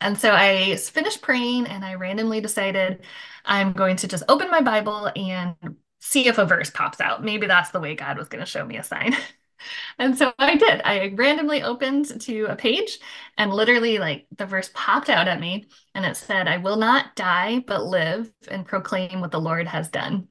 And 0.00 0.16
so 0.18 0.32
I 0.32 0.76
finished 0.76 1.22
praying 1.22 1.66
and 1.66 1.84
I 1.84 1.94
randomly 1.94 2.40
decided 2.40 3.04
I'm 3.44 3.72
going 3.72 3.96
to 3.96 4.08
just 4.08 4.24
open 4.28 4.50
my 4.50 4.60
Bible 4.60 5.10
and 5.16 5.56
see 6.00 6.28
if 6.28 6.38
a 6.38 6.46
verse 6.46 6.70
pops 6.70 7.00
out. 7.00 7.24
Maybe 7.24 7.46
that's 7.46 7.70
the 7.70 7.80
way 7.80 7.94
God 7.94 8.16
was 8.16 8.28
going 8.28 8.40
to 8.44 8.50
show 8.50 8.64
me 8.64 8.76
a 8.76 8.84
sign. 8.84 9.16
and 9.98 10.16
so 10.16 10.32
I 10.38 10.56
did. 10.56 10.82
I 10.84 11.12
randomly 11.16 11.62
opened 11.64 12.20
to 12.22 12.44
a 12.44 12.56
page 12.56 13.00
and 13.36 13.52
literally, 13.52 13.98
like, 13.98 14.26
the 14.36 14.46
verse 14.46 14.70
popped 14.74 15.10
out 15.10 15.28
at 15.28 15.40
me 15.40 15.66
and 15.94 16.06
it 16.06 16.16
said, 16.16 16.46
I 16.46 16.58
will 16.58 16.76
not 16.76 17.16
die, 17.16 17.64
but 17.66 17.84
live 17.84 18.30
and 18.48 18.64
proclaim 18.66 19.20
what 19.20 19.32
the 19.32 19.40
Lord 19.40 19.66
has 19.66 19.88
done. 19.88 20.28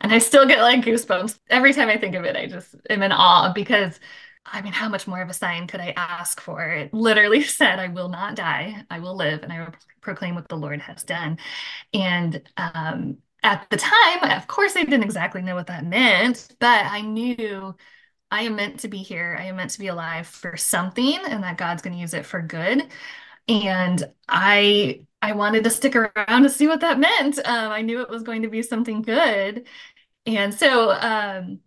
And 0.00 0.12
I 0.12 0.18
still 0.18 0.46
get 0.46 0.60
like 0.62 0.84
goosebumps 0.84 1.38
every 1.50 1.72
time 1.72 1.88
I 1.88 1.96
think 1.98 2.14
of 2.14 2.24
it. 2.24 2.36
I 2.36 2.46
just 2.46 2.74
am 2.88 3.02
in 3.02 3.12
awe 3.12 3.52
because 3.52 3.98
I 4.52 4.62
mean, 4.62 4.72
how 4.72 4.88
much 4.88 5.06
more 5.06 5.20
of 5.20 5.30
a 5.30 5.34
sign 5.34 5.66
could 5.66 5.80
I 5.80 5.92
ask 5.96 6.40
for? 6.40 6.62
It 6.64 6.92
literally 6.94 7.42
said, 7.44 7.78
I 7.78 7.88
will 7.88 8.08
not 8.08 8.34
die, 8.36 8.84
I 8.90 9.00
will 9.00 9.16
live, 9.16 9.42
and 9.42 9.52
I 9.52 9.60
will 9.60 9.74
proclaim 10.00 10.34
what 10.34 10.48
the 10.48 10.56
Lord 10.56 10.80
has 10.82 11.02
done. 11.04 11.38
And 11.94 12.42
um, 12.56 13.18
at 13.42 13.68
the 13.70 13.76
time, 13.76 14.24
of 14.24 14.46
course, 14.46 14.76
I 14.76 14.84
didn't 14.84 15.04
exactly 15.04 15.42
know 15.42 15.54
what 15.54 15.68
that 15.68 15.84
meant, 15.86 16.48
but 16.60 16.86
I 16.86 17.00
knew 17.02 17.74
I 18.30 18.42
am 18.42 18.56
meant 18.56 18.80
to 18.80 18.88
be 18.88 18.98
here. 18.98 19.36
I 19.38 19.44
am 19.44 19.56
meant 19.56 19.70
to 19.72 19.78
be 19.78 19.88
alive 19.88 20.26
for 20.26 20.56
something, 20.56 21.18
and 21.28 21.42
that 21.44 21.58
God's 21.58 21.82
going 21.82 21.94
to 21.94 22.00
use 22.00 22.14
it 22.14 22.26
for 22.26 22.42
good. 22.42 22.90
And 23.48 24.04
I 24.28 25.02
I 25.22 25.32
wanted 25.32 25.64
to 25.64 25.70
stick 25.70 25.96
around 25.96 26.42
to 26.44 26.50
see 26.50 26.68
what 26.68 26.80
that 26.80 26.98
meant. 27.00 27.38
Um, 27.38 27.72
I 27.72 27.82
knew 27.82 28.02
it 28.02 28.10
was 28.10 28.22
going 28.22 28.42
to 28.42 28.48
be 28.48 28.62
something 28.62 29.02
good. 29.02 29.66
And 30.26 30.54
so 30.54 30.90
um, 30.92 31.60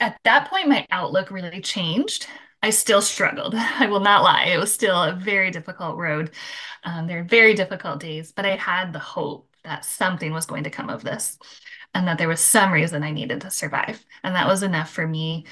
at 0.00 0.18
that 0.24 0.48
point, 0.48 0.68
my 0.68 0.86
outlook 0.90 1.30
really 1.30 1.60
changed. 1.60 2.26
I 2.62 2.70
still 2.70 3.02
struggled. 3.02 3.54
I 3.56 3.86
will 3.86 4.00
not 4.00 4.22
lie. 4.22 4.44
It 4.44 4.58
was 4.58 4.72
still 4.72 5.02
a 5.02 5.12
very 5.12 5.50
difficult 5.50 5.96
road. 5.96 6.30
Um, 6.84 7.06
there 7.06 7.20
are 7.20 7.24
very 7.24 7.54
difficult 7.54 8.00
days, 8.00 8.32
but 8.32 8.46
I 8.46 8.56
had 8.56 8.92
the 8.92 8.98
hope 8.98 9.48
that 9.64 9.84
something 9.84 10.32
was 10.32 10.46
going 10.46 10.64
to 10.64 10.70
come 10.70 10.88
of 10.88 11.04
this 11.04 11.38
and 11.94 12.06
that 12.08 12.18
there 12.18 12.28
was 12.28 12.40
some 12.40 12.72
reason 12.72 13.02
I 13.02 13.10
needed 13.10 13.42
to 13.42 13.50
survive. 13.50 14.04
And 14.24 14.34
that 14.34 14.46
was 14.46 14.62
enough 14.62 14.90
for 14.90 15.06
me 15.06 15.46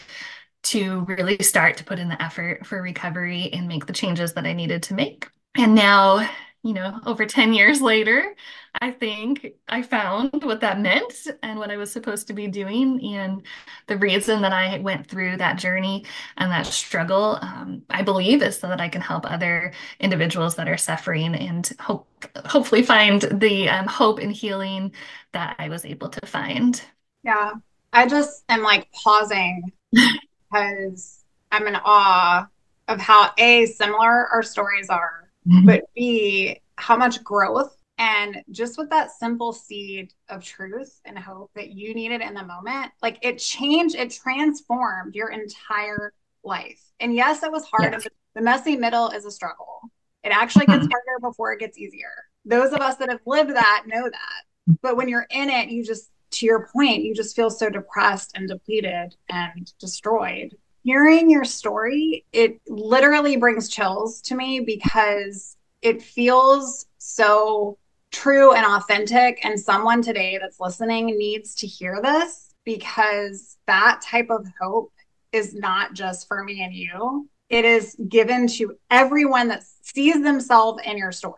to 0.64 1.04
really 1.08 1.38
start 1.38 1.76
to 1.76 1.84
put 1.84 1.98
in 1.98 2.08
the 2.08 2.20
effort 2.22 2.66
for 2.66 2.82
recovery 2.82 3.50
and 3.52 3.68
make 3.68 3.86
the 3.86 3.92
changes 3.92 4.32
that 4.34 4.46
I 4.46 4.52
needed 4.52 4.82
to 4.84 4.94
make. 4.94 5.28
And 5.56 5.74
now 5.74 6.28
you 6.62 6.74
know, 6.74 7.00
over 7.06 7.24
10 7.24 7.52
years 7.52 7.80
later, 7.80 8.34
I 8.80 8.90
think 8.90 9.54
I 9.68 9.82
found 9.82 10.42
what 10.44 10.60
that 10.60 10.80
meant 10.80 11.14
and 11.42 11.58
what 11.58 11.70
I 11.70 11.76
was 11.76 11.92
supposed 11.92 12.26
to 12.26 12.32
be 12.32 12.48
doing. 12.48 13.00
And 13.14 13.42
the 13.86 13.96
reason 13.96 14.42
that 14.42 14.52
I 14.52 14.78
went 14.78 15.06
through 15.06 15.36
that 15.36 15.58
journey 15.58 16.04
and 16.36 16.50
that 16.50 16.66
struggle, 16.66 17.38
um, 17.40 17.82
I 17.90 18.02
believe, 18.02 18.42
is 18.42 18.58
so 18.58 18.68
that 18.68 18.80
I 18.80 18.88
can 18.88 19.00
help 19.00 19.30
other 19.30 19.72
individuals 20.00 20.56
that 20.56 20.68
are 20.68 20.76
suffering 20.76 21.34
and 21.34 21.70
hope, 21.80 22.08
hopefully 22.46 22.82
find 22.82 23.22
the 23.22 23.68
um, 23.68 23.86
hope 23.86 24.18
and 24.18 24.32
healing 24.32 24.92
that 25.32 25.56
I 25.58 25.68
was 25.68 25.84
able 25.84 26.08
to 26.08 26.26
find. 26.26 26.80
Yeah. 27.22 27.52
I 27.92 28.06
just 28.06 28.44
am 28.48 28.62
like 28.62 28.90
pausing 28.92 29.72
because 29.92 31.24
I'm 31.52 31.66
in 31.66 31.76
awe 31.76 32.48
of 32.88 33.00
how 33.00 33.30
A, 33.38 33.66
similar 33.66 34.26
our 34.28 34.42
stories 34.42 34.88
are 34.90 35.27
mm-hmm. 35.46 35.66
but 35.66 35.84
B, 35.94 36.60
how 36.76 36.96
much 36.96 37.22
growth 37.22 37.74
and 37.98 38.42
just 38.50 38.78
with 38.78 38.90
that 38.90 39.10
simple 39.10 39.52
seed 39.52 40.12
of 40.28 40.44
truth 40.44 41.00
and 41.04 41.18
hope 41.18 41.50
that 41.54 41.70
you 41.70 41.94
needed 41.94 42.20
in 42.20 42.34
the 42.34 42.44
moment, 42.44 42.92
like 43.02 43.18
it 43.22 43.38
changed, 43.38 43.96
it 43.96 44.12
transformed 44.12 45.16
your 45.16 45.30
entire 45.30 46.12
life. 46.44 46.80
And 47.00 47.14
yes, 47.14 47.42
it 47.42 47.50
was 47.50 47.64
hard. 47.64 47.92
Yes. 47.92 48.06
The 48.34 48.42
messy 48.42 48.76
middle 48.76 49.10
is 49.10 49.24
a 49.24 49.32
struggle. 49.32 49.80
It 50.22 50.28
actually 50.28 50.66
gets 50.66 50.84
mm-hmm. 50.84 50.92
harder 50.92 51.20
before 51.20 51.52
it 51.52 51.58
gets 51.58 51.76
easier. 51.76 52.12
Those 52.44 52.72
of 52.72 52.80
us 52.80 52.96
that 52.96 53.10
have 53.10 53.20
lived 53.26 53.50
that 53.50 53.84
know 53.86 54.04
that. 54.04 54.76
But 54.80 54.96
when 54.96 55.08
you're 55.08 55.26
in 55.30 55.48
it, 55.48 55.70
you 55.70 55.84
just, 55.84 56.10
to 56.32 56.46
your 56.46 56.68
point, 56.72 57.02
you 57.02 57.14
just 57.14 57.34
feel 57.34 57.50
so 57.50 57.68
depressed 57.68 58.32
and 58.36 58.48
depleted 58.48 59.16
and 59.28 59.72
destroyed 59.80 60.54
hearing 60.88 61.28
your 61.28 61.44
story, 61.44 62.24
it 62.32 62.58
literally 62.66 63.36
brings 63.36 63.68
chills 63.68 64.22
to 64.22 64.34
me 64.34 64.58
because 64.60 65.54
it 65.82 66.00
feels 66.00 66.86
so 66.96 67.76
true 68.10 68.54
and 68.54 68.64
authentic. 68.64 69.38
And 69.44 69.60
someone 69.60 70.00
today 70.00 70.38
that's 70.40 70.58
listening 70.58 71.08
needs 71.18 71.54
to 71.56 71.66
hear 71.66 72.00
this 72.02 72.54
because 72.64 73.58
that 73.66 74.00
type 74.02 74.28
of 74.30 74.46
hope 74.58 74.90
is 75.30 75.52
not 75.52 75.92
just 75.92 76.26
for 76.26 76.42
me 76.42 76.62
and 76.62 76.74
you, 76.74 77.28
it 77.50 77.66
is 77.66 77.94
given 78.08 78.46
to 78.46 78.74
everyone 78.90 79.48
that 79.48 79.64
sees 79.82 80.22
themselves 80.22 80.82
in 80.86 80.96
your 80.96 81.12
story. 81.12 81.34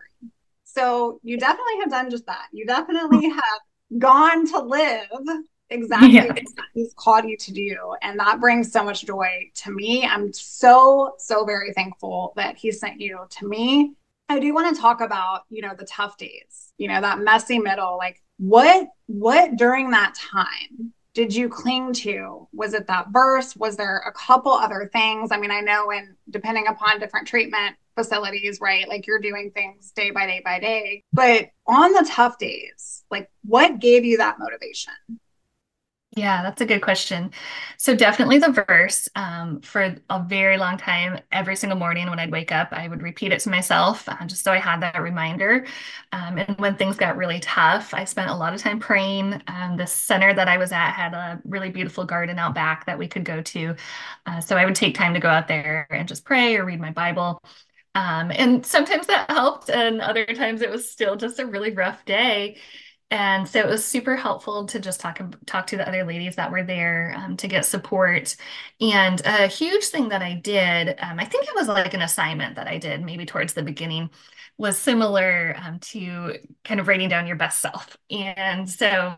So 0.63 1.19
you 1.23 1.37
definitely 1.37 1.79
have 1.81 1.89
done 1.89 2.09
just 2.09 2.25
that. 2.27 2.45
You 2.53 2.65
definitely 2.65 3.27
have 3.29 3.99
gone 3.99 4.47
to 4.47 4.59
live 4.59 5.09
exactly 5.71 6.11
yeah. 6.11 6.27
what 6.27 6.41
he's 6.73 6.93
called 6.95 7.25
you 7.25 7.37
to 7.37 7.51
do. 7.51 7.95
And 8.01 8.19
that 8.19 8.39
brings 8.39 8.71
so 8.71 8.83
much 8.83 9.05
joy 9.05 9.27
to 9.55 9.71
me. 9.71 10.05
I'm 10.05 10.31
so, 10.33 11.15
so 11.17 11.45
very 11.45 11.73
thankful 11.73 12.33
that 12.35 12.57
he 12.57 12.71
sent 12.71 12.99
you 12.99 13.19
to 13.29 13.47
me. 13.47 13.93
I 14.29 14.39
do 14.39 14.53
want 14.53 14.73
to 14.73 14.81
talk 14.81 15.01
about, 15.01 15.41
you 15.49 15.61
know, 15.61 15.73
the 15.77 15.85
tough 15.85 16.17
days, 16.17 16.73
you 16.77 16.87
know, 16.87 17.01
that 17.01 17.19
messy 17.19 17.59
middle. 17.59 17.97
Like 17.97 18.21
what 18.37 18.87
what 19.07 19.55
during 19.57 19.91
that 19.91 20.15
time 20.15 20.93
did 21.13 21.35
you 21.35 21.49
cling 21.49 21.93
to? 21.93 22.47
Was 22.53 22.73
it 22.73 22.87
that 22.87 23.07
verse? 23.11 23.55
Was 23.55 23.75
there 23.75 23.97
a 24.07 24.13
couple 24.13 24.53
other 24.53 24.89
things? 24.93 25.31
I 25.31 25.37
mean, 25.37 25.51
I 25.51 25.59
know 25.59 25.91
in 25.91 26.15
depending 26.29 26.67
upon 26.67 26.99
different 26.99 27.27
treatment 27.27 27.75
facilities, 27.95 28.59
right? 28.61 28.87
Like 28.87 29.05
you're 29.05 29.19
doing 29.19 29.51
things 29.53 29.91
day 29.91 30.11
by 30.11 30.25
day 30.25 30.41
by 30.43 30.59
day. 30.59 31.03
But 31.11 31.49
on 31.67 31.91
the 31.91 32.07
tough 32.09 32.37
days, 32.37 33.03
like 33.11 33.29
what 33.43 33.79
gave 33.79 34.05
you 34.05 34.17
that 34.17 34.39
motivation? 34.39 34.93
Yeah, 36.17 36.43
that's 36.43 36.59
a 36.59 36.65
good 36.65 36.81
question. 36.81 37.31
So 37.77 37.95
definitely 37.95 38.37
the 38.37 38.51
verse. 38.67 39.07
Um, 39.15 39.61
for 39.61 39.95
a 40.09 40.23
very 40.23 40.57
long 40.57 40.75
time, 40.77 41.19
every 41.31 41.55
single 41.55 41.79
morning 41.79 42.09
when 42.09 42.19
I'd 42.19 42.33
wake 42.33 42.51
up, 42.51 42.67
I 42.73 42.89
would 42.89 43.01
repeat 43.01 43.31
it 43.31 43.39
to 43.41 43.49
myself, 43.49 44.09
uh, 44.09 44.25
just 44.25 44.43
so 44.43 44.51
I 44.51 44.57
had 44.57 44.81
that 44.81 45.01
reminder. 45.01 45.65
Um, 46.11 46.37
and 46.37 46.59
when 46.59 46.75
things 46.75 46.97
got 46.97 47.15
really 47.15 47.39
tough, 47.39 47.93
I 47.93 48.03
spent 48.03 48.29
a 48.29 48.35
lot 48.35 48.53
of 48.53 48.59
time 48.59 48.77
praying. 48.77 49.41
Um, 49.47 49.77
the 49.77 49.87
center 49.87 50.33
that 50.33 50.49
I 50.49 50.57
was 50.57 50.73
at 50.73 50.91
had 50.91 51.13
a 51.13 51.39
really 51.45 51.69
beautiful 51.69 52.03
garden 52.03 52.37
out 52.39 52.53
back 52.55 52.85
that 52.87 52.99
we 52.99 53.07
could 53.07 53.23
go 53.23 53.41
to. 53.41 53.75
Uh, 54.25 54.41
so 54.41 54.57
I 54.57 54.65
would 54.65 54.75
take 54.75 54.95
time 54.95 55.13
to 55.13 55.21
go 55.21 55.29
out 55.29 55.47
there 55.47 55.87
and 55.91 56.09
just 56.09 56.25
pray 56.25 56.57
or 56.57 56.65
read 56.65 56.81
my 56.81 56.91
Bible. 56.91 57.41
Um, 57.95 58.31
and 58.31 58.65
sometimes 58.65 59.07
that 59.07 59.29
helped, 59.29 59.69
and 59.69 60.01
other 60.01 60.25
times 60.25 60.61
it 60.61 60.69
was 60.71 60.89
still 60.89 61.17
just 61.17 61.39
a 61.39 61.45
really 61.45 61.71
rough 61.71 62.05
day. 62.05 62.57
And 63.11 63.47
so 63.47 63.59
it 63.59 63.67
was 63.67 63.85
super 63.85 64.15
helpful 64.15 64.65
to 64.67 64.79
just 64.79 65.01
talk 65.01 65.19
talk 65.45 65.67
to 65.67 65.77
the 65.77 65.87
other 65.87 66.05
ladies 66.05 66.37
that 66.37 66.51
were 66.51 66.63
there 66.63 67.13
um, 67.17 67.37
to 67.37 67.47
get 67.47 67.65
support. 67.65 68.35
And 68.79 69.21
a 69.25 69.47
huge 69.47 69.85
thing 69.85 70.09
that 70.09 70.21
I 70.21 70.35
did, 70.35 70.95
um, 70.99 71.19
I 71.19 71.25
think 71.25 71.43
it 71.45 71.55
was 71.55 71.67
like 71.67 71.93
an 71.93 72.01
assignment 72.01 72.55
that 72.55 72.67
I 72.67 72.77
did 72.77 73.03
maybe 73.03 73.25
towards 73.25 73.53
the 73.53 73.63
beginning, 73.63 74.09
was 74.57 74.77
similar 74.77 75.55
um, 75.61 75.79
to 75.79 76.37
kind 76.63 76.79
of 76.79 76.87
writing 76.87 77.09
down 77.09 77.27
your 77.27 77.35
best 77.35 77.59
self. 77.59 77.97
And 78.09 78.69
so 78.69 79.15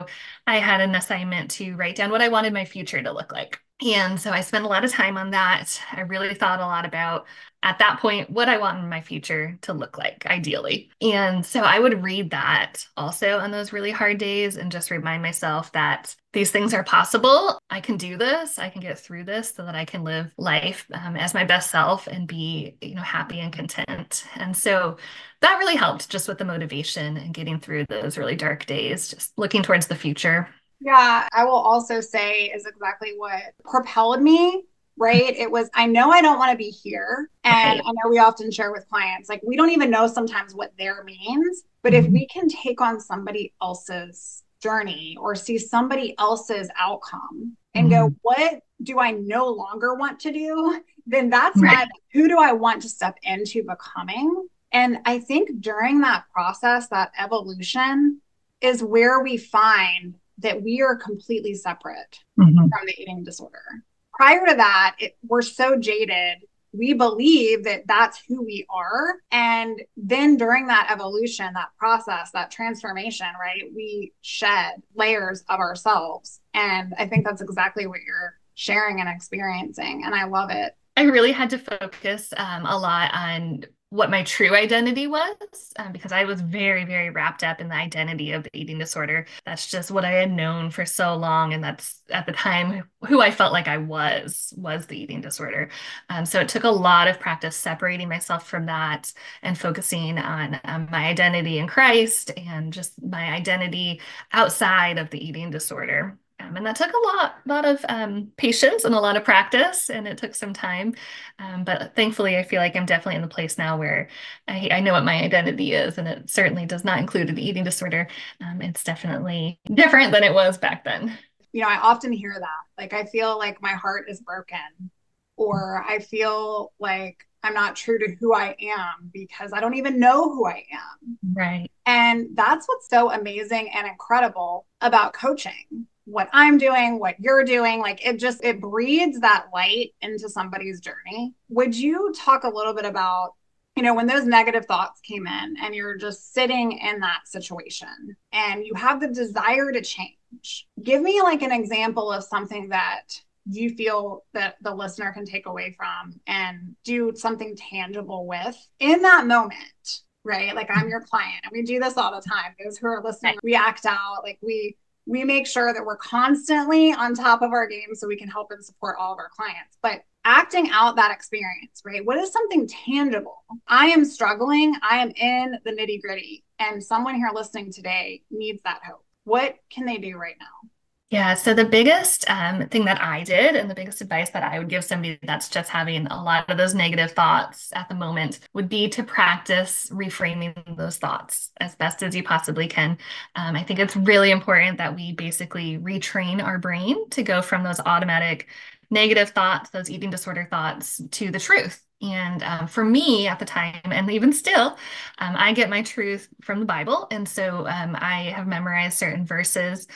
I 0.48 0.58
had 0.60 0.82
an 0.82 0.96
assignment 0.96 1.52
to 1.52 1.76
write 1.76 1.96
down 1.96 2.12
what 2.12 2.22
I 2.22 2.30
wanted 2.30 2.54
my 2.54 2.66
future 2.66 3.02
to 3.02 3.12
look 3.12 3.32
like. 3.32 3.63
And 3.82 4.20
so 4.20 4.32
I 4.32 4.42
spent 4.42 4.66
a 4.66 4.70
lot 4.70 4.86
of 4.86 4.92
time 4.92 5.18
on 5.18 5.32
that. 5.32 5.82
I 5.92 6.02
really 6.02 6.34
thought 6.36 6.60
a 6.60 6.66
lot 6.66 6.86
about 6.86 7.26
at 7.64 7.80
that 7.80 8.00
point 8.00 8.30
what 8.30 8.48
I 8.48 8.58
want 8.58 8.80
in 8.80 8.90
my 8.90 9.02
future 9.02 9.58
to 9.62 9.74
look 9.74 9.98
like, 9.98 10.26
ideally. 10.26 10.90
And 11.02 11.46
so 11.46 11.62
I 11.62 11.80
would 11.80 12.04
read 12.04 12.32
that 12.32 12.86
also 12.96 13.40
on 13.40 13.52
those 13.52 13.74
really 13.74 13.92
hard 13.92 14.20
days 14.20 14.58
and 14.58 14.72
just 14.72 14.92
remind 14.92 15.22
myself 15.22 15.72
that 15.72 16.16
these 16.34 16.52
things 16.52 16.74
are 16.74 16.84
possible. 16.84 17.58
I 17.70 17.82
can 17.82 17.98
do 17.98 18.18
this. 18.18 18.60
I 18.60 18.70
can 18.70 18.82
get 18.82 19.00
through 19.00 19.26
this 19.26 19.54
so 19.54 19.66
that 19.66 19.76
I 19.76 19.86
can 19.86 20.04
live 20.04 20.32
life 20.38 20.86
um, 20.94 21.16
as 21.16 21.34
my 21.34 21.44
best 21.44 21.72
self 21.72 22.08
and 22.08 22.28
be, 22.28 22.76
you 22.82 22.96
know, 22.96 23.02
happy 23.02 23.40
and 23.40 23.52
content. 23.52 24.26
And 24.36 24.56
so 24.56 24.98
that 25.42 25.58
really 25.58 25.76
helped 25.76 26.10
just 26.10 26.28
with 26.28 26.38
the 26.38 26.46
motivation 26.46 27.18
and 27.18 27.34
getting 27.34 27.60
through 27.60 27.86
those 27.90 28.18
really 28.18 28.36
dark 28.36 28.66
days, 28.66 29.10
just 29.10 29.38
looking 29.38 29.64
towards 29.64 29.88
the 29.88 29.96
future. 29.96 30.50
Yeah, 30.80 31.28
I 31.32 31.46
will 31.46 31.52
also 31.52 32.02
say 32.02 32.46
is 32.46 32.66
exactly 32.66 33.14
what 33.18 33.42
propelled 33.64 34.22
me 34.22 34.64
right? 34.98 35.36
It 35.36 35.50
was, 35.50 35.70
I 35.74 35.86
know 35.86 36.12
I 36.12 36.22
don't 36.22 36.38
want 36.38 36.52
to 36.52 36.58
be 36.58 36.70
here. 36.70 37.30
And 37.44 37.80
right. 37.80 37.86
I 37.86 37.92
know 37.92 38.10
we 38.10 38.20
often 38.20 38.52
share 38.52 38.72
with 38.72 38.88
clients, 38.90 39.30
like, 39.30 39.42
we 39.44 39.56
don't 39.56 39.72
even 39.72 39.90
know 39.90 40.08
sometimes 40.08 40.54
what 40.54 40.72
there 40.78 41.04
means. 41.04 41.64
But 41.82 41.94
mm-hmm. 41.94 42.06
if 42.06 42.12
we 42.12 42.28
can 42.28 42.48
take 42.48 42.82
on 42.82 43.00
somebody 43.00 43.54
else's 43.62 44.44
journey 44.62 45.18
or 45.20 45.36
see 45.36 45.58
somebody 45.58 46.16
else's 46.20 46.70
outcome 46.78 47.58
and 47.74 47.90
mm-hmm. 47.90 48.08
go, 48.10 48.16
what 48.22 48.62
do 48.82 49.00
I 49.00 49.12
no 49.12 49.48
longer 49.48 49.96
want 49.96 50.20
to 50.22 50.32
do? 50.32 50.82
Then 51.06 51.30
that's 51.30 51.60
right. 51.62 51.78
my, 51.78 51.88
who 52.14 52.28
do 52.28 52.40
I 52.40 52.54
want 52.54 52.82
to 52.84 52.90
step 52.90 53.18
into 53.24 53.64
becoming? 53.64 54.48
And 54.72 55.00
I 55.06 55.20
think 55.20 55.60
during 55.60 56.02
that 56.02 56.26
process, 56.34 56.88
that 56.90 57.12
evolution 57.18 58.22
is 58.62 58.84
where 58.84 59.22
we 59.22 59.38
find 59.38 60.16
that 60.44 60.62
we 60.62 60.82
are 60.82 60.96
completely 60.96 61.56
separate 61.56 62.20
mm-hmm. 62.40 62.56
from 62.56 62.86
the 62.86 63.02
eating 63.02 63.24
disorder 63.24 63.84
prior 64.14 64.46
to 64.46 64.56
that, 64.56 64.96
it, 65.00 65.18
we're 65.28 65.42
so 65.42 65.78
jaded. 65.78 66.38
We 66.72 66.94
believe 66.94 67.66
that 67.66 67.84
that's 67.88 68.24
who 68.28 68.44
we 68.44 68.66
are. 68.70 69.16
And 69.32 69.82
then 69.96 70.38
during 70.38 70.68
that 70.68 70.90
evolution, 70.92 71.54
that 71.54 71.70
process, 71.78 72.32
that 72.32 72.50
transformation, 72.50 73.28
right, 73.40 73.64
we 73.76 74.14
shed 74.22 74.82
layers 74.96 75.44
of 75.50 75.60
ourselves. 75.60 76.40
And 76.54 76.94
I 76.98 77.08
think 77.08 77.26
that's 77.26 77.42
exactly 77.42 77.86
what 77.86 78.00
you're 78.06 78.40
sharing 78.56 79.02
and 79.02 79.10
experiencing. 79.10 80.04
And 80.04 80.16
I 80.16 80.26
love 80.26 80.50
it. 80.52 80.76
I 80.96 81.04
really 81.04 81.32
had 81.32 81.50
to 81.52 81.58
focus 81.58 82.34
um, 82.38 82.66
a 82.66 82.78
lot 82.78 83.12
on 83.14 83.66
what 83.94 84.10
my 84.10 84.24
true 84.24 84.56
identity 84.56 85.06
was 85.06 85.72
um, 85.78 85.92
because 85.92 86.12
I 86.12 86.24
was 86.24 86.42
very, 86.42 86.84
very 86.84 87.12
wrapped 87.12 87.44
up 87.44 87.62
in 87.62 87.68
the 87.68 87.76
identity 87.76 88.32
of 88.32 88.42
the 88.42 88.50
eating 88.52 88.80
disorder. 88.80 89.28
That's 89.46 89.70
just 89.70 89.92
what 89.92 90.04
I 90.04 90.14
had 90.14 90.32
known 90.32 90.72
for 90.72 90.84
so 90.84 91.14
long. 91.14 91.54
And 91.54 91.64
that's 91.64 92.02
at 92.10 92.26
the 92.26 92.32
time 92.32 92.90
who 93.06 93.22
I 93.22 93.30
felt 93.30 93.54
like 93.54 93.68
I 93.68 93.78
was, 93.78 94.52
was 94.58 94.88
the 94.88 95.00
eating 95.00 95.22
disorder. 95.22 95.70
Um, 96.10 96.26
so 96.26 96.40
it 96.40 96.50
took 96.50 96.64
a 96.64 96.70
lot 96.70 97.08
of 97.08 97.20
practice 97.20 97.56
separating 97.56 98.10
myself 98.10 98.48
from 98.48 98.66
that 98.66 99.14
and 99.44 99.56
focusing 99.56 100.18
on 100.18 100.60
um, 100.64 100.88
my 100.92 101.06
identity 101.06 101.60
in 101.60 101.68
Christ 101.68 102.32
and 102.36 102.74
just 102.74 103.00
my 103.00 103.32
identity 103.32 104.02
outside 104.32 104.98
of 104.98 105.12
the 105.12 105.24
eating 105.24 105.52
disorder. 105.52 106.18
Um, 106.44 106.58
and 106.58 106.66
that 106.66 106.76
took 106.76 106.92
a 106.92 107.08
lot, 107.08 107.36
lot 107.46 107.66
of 107.66 107.84
um, 107.90 108.32
patience 108.38 108.84
and 108.84 108.94
a 108.94 109.00
lot 109.00 109.16
of 109.16 109.24
practice, 109.24 109.90
and 109.90 110.08
it 110.08 110.18
took 110.18 110.36
some 110.36 110.54
time. 110.54 110.94
Um, 111.40 111.64
but 111.64 111.96
thankfully, 111.96 112.38
I 112.38 112.44
feel 112.44 112.60
like 112.60 112.76
I'm 112.76 112.86
definitely 112.86 113.16
in 113.16 113.22
the 113.22 113.28
place 113.28 113.58
now 113.58 113.78
where 113.78 114.10
I, 114.48 114.70
I, 114.72 114.80
know 114.80 114.94
what 114.94 115.06
my 115.06 115.24
identity 115.24 115.74
is, 115.74 115.98
and 115.98 116.08
it 116.08 116.30
certainly 116.30 116.66
does 116.66 116.84
not 116.84 117.00
include 117.00 117.30
an 117.30 117.40
eating 117.40 117.64
disorder. 117.64 118.08
Um, 118.42 118.62
it's 118.62 118.84
definitely 118.84 119.60
different 119.74 120.12
than 120.12 120.24
it 120.24 120.34
was 120.34 120.58
back 120.58 120.84
then. 120.84 121.18
You 121.54 121.62
know, 121.62 121.70
I 121.70 121.78
often 121.78 122.12
hear 122.12 122.36
that. 122.38 122.82
Like, 122.82 122.94
I 122.94 123.06
feel 123.06 123.38
like 123.38 123.62
my 123.62 123.74
heart 123.74 124.10
is 124.10 124.20
broken, 124.20 124.92
or 125.38 125.84
I 125.88 126.00
feel 126.00 126.74
like 126.80 127.26
I'm 127.44 127.54
not 127.54 127.76
true 127.76 128.00
to 128.00 128.16
who 128.20 128.34
I 128.34 128.56
am 128.62 129.12
because 129.14 129.52
I 129.54 129.60
don't 129.60 129.76
even 129.76 130.00
know 130.00 130.30
who 130.34 130.46
I 130.46 130.66
am. 130.72 131.18
Right. 131.34 131.70
And 131.86 132.30
that's 132.36 132.68
what's 132.68 132.90
so 132.90 133.12
amazing 133.12 133.70
and 133.74 133.86
incredible 133.86 134.66
about 134.80 135.14
coaching 135.14 135.88
what 136.06 136.30
I'm 136.34 136.58
doing, 136.58 137.00
what 137.00 137.20
you're 137.20 137.44
doing. 137.44 137.80
Like 137.80 138.06
it 138.06 138.20
just 138.20 138.44
it 138.44 138.60
breeds 138.60 139.20
that 139.22 139.48
light 139.54 139.94
into 140.02 140.30
somebody's 140.30 140.80
journey. 140.80 141.34
Would 141.50 141.76
you 141.76 142.14
talk 142.18 142.44
a 142.44 142.50
little 142.50 142.74
bit 142.74 142.86
about 142.86 143.34
you 143.76 143.82
know, 143.82 143.96
when 143.96 144.06
those 144.06 144.26
negative 144.26 144.66
thoughts 144.66 145.02
came 145.02 145.26
in 145.26 145.56
and 145.62 145.74
you're 145.74 145.98
just 145.98 146.34
sitting 146.34 146.74
in 146.74 147.00
that 147.00 147.22
situation 147.26 148.16
and 148.32 148.66
you 148.66 148.74
have 148.76 149.00
the 149.00 149.08
desire 149.08 149.72
to 149.72 149.82
change, 149.82 150.68
give 150.84 151.02
me 151.02 151.22
like 151.22 151.42
an 151.42 151.52
example 151.52 152.12
of 152.12 152.24
something 152.24 152.70
that 152.70 153.20
you 153.50 153.72
feel 153.72 154.24
that 154.34 154.56
the 154.62 154.74
listener 154.74 155.12
can 155.12 155.26
take 155.26 155.48
away 155.48 155.76
from 155.76 156.20
and 156.28 156.76
do 156.84 157.14
something 157.16 157.56
tangible 157.56 158.28
with 158.28 158.56
in 158.80 159.02
that 159.02 159.26
moment, 159.26 160.02
right? 160.24 160.56
Like 160.56 160.70
I'm 160.72 160.88
your 160.88 161.02
client 161.02 161.42
and 161.44 161.52
we 161.52 161.64
do 161.64 161.80
this 161.80 161.98
all 161.98 162.14
the 162.14 162.22
time. 162.22 162.54
Those 162.64 162.78
who 162.78 162.88
are 162.88 163.04
listening, 163.04 163.38
we 163.44 163.56
act 163.56 163.86
out, 163.88 164.20
like 164.24 164.38
we 164.42 164.78
we 165.06 165.24
make 165.24 165.48
sure 165.48 165.74
that 165.74 165.84
we're 165.84 165.98
constantly 165.98 166.94
on 166.94 167.14
top 167.14 167.42
of 167.42 167.52
our 167.52 167.68
game 167.68 167.94
so 167.94 168.08
we 168.08 168.18
can 168.18 168.30
help 168.30 168.52
and 168.52 168.64
support 168.64 168.98
all 169.00 169.14
of 169.14 169.20
our 169.20 169.30
clients. 169.30 169.78
But 169.82 170.02
acting 170.26 170.70
out 170.72 170.96
that 170.96 171.12
experience, 171.12 171.82
right? 171.84 172.06
What 172.06 172.18
is 172.18 172.32
something 172.32 172.68
tangible? 172.68 173.44
I 173.68 173.88
am 173.88 174.06
struggling. 174.06 174.74
I 174.82 175.00
am 175.00 175.12
in 175.16 175.58
the 175.66 175.72
nitty 175.72 176.02
gritty, 176.02 176.44
and 176.60 176.84
someone 176.84 177.16
here 177.16 177.32
listening 177.34 177.72
today 177.72 178.22
needs 178.32 178.62
that 178.64 178.82
hope. 178.86 179.04
What 179.26 179.58
can 179.70 179.86
they 179.86 179.98
do 179.98 180.18
right 180.18 180.36
now? 180.40 180.70
Yeah, 181.14 181.36
so 181.36 181.54
the 181.54 181.64
biggest 181.64 182.28
um, 182.28 182.68
thing 182.70 182.86
that 182.86 183.00
I 183.00 183.22
did, 183.22 183.56
and 183.56 183.70
the 183.70 183.76
biggest 183.76 184.02
advice 184.02 184.32
that 184.32 184.42
I 184.42 184.58
would 184.58 184.68
give 184.68 184.84
somebody 184.84 185.20
that's 185.22 185.48
just 185.48 185.70
having 185.70 186.08
a 186.08 186.24
lot 186.24 186.50
of 186.50 186.58
those 186.58 186.74
negative 186.74 187.12
thoughts 187.12 187.70
at 187.76 187.88
the 187.88 187.94
moment, 187.94 188.40
would 188.54 188.68
be 188.68 188.90
to 188.90 189.04
practice 189.04 189.88
reframing 189.92 190.76
those 190.76 190.98
thoughts 190.98 191.52
as 191.58 191.76
best 191.76 192.02
as 192.02 192.16
you 192.16 192.24
possibly 192.24 192.68
can. 192.68 192.98
Um, 193.36 193.56
I 193.56 193.62
think 193.62 193.78
it's 193.78 193.96
really 193.96 194.32
important 194.32 194.80
that 194.80 194.96
we 194.96 195.12
basically 195.14 195.78
retrain 195.78 196.44
our 196.44 196.58
brain 196.58 197.08
to 197.12 197.22
go 197.22 197.44
from 197.44 197.62
those 197.64 197.80
automatic 197.82 198.48
negative 198.90 199.30
thoughts, 199.30 199.70
those 199.70 199.92
eating 199.92 200.10
disorder 200.10 200.48
thoughts, 200.50 201.00
to 201.12 201.30
the 201.30 201.40
truth 201.40 201.83
and 202.04 202.44
um, 202.44 202.68
for 202.68 202.84
me 202.84 203.28
at 203.28 203.40
the 203.40 203.46
time, 203.46 203.80
and 203.86 204.12
even 204.12 204.34
still, 204.34 204.78
um, 205.20 205.36
I 205.38 205.54
get 205.54 205.70
my 205.70 205.82
truth 205.82 206.28
from 206.42 206.60
the 206.60 206.66
Bible. 206.66 207.08
And 207.12 207.28
so 207.28 207.66
um, 207.68 207.96
I 208.00 208.34
have 208.36 208.46
memorized 208.46 208.98
certain 208.98 209.26
verses 209.26 209.88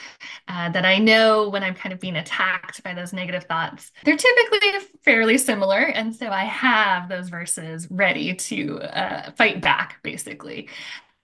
uh, 0.47 0.69
that 0.69 0.85
I 0.85 0.99
know 0.99 1.49
when 1.49 1.63
I'm 1.63 1.75
kind 1.75 1.91
of 1.91 1.99
being 1.99 2.15
attacked 2.15 2.81
by 2.83 2.93
those 2.93 3.11
negative 3.11 3.43
thoughts. 3.43 3.91
They're 4.05 4.15
typically 4.15 4.59
fairly 5.01 5.37
similar. 5.37 5.79
And 5.79 6.15
so 6.15 6.29
I 6.29 6.45
have 6.45 7.09
those 7.09 7.27
verses 7.27 7.87
ready 7.91 8.33
to 8.33 8.79
uh, 8.79 9.31
fight 9.31 9.61
back, 9.61 9.99
basically. 10.01 10.69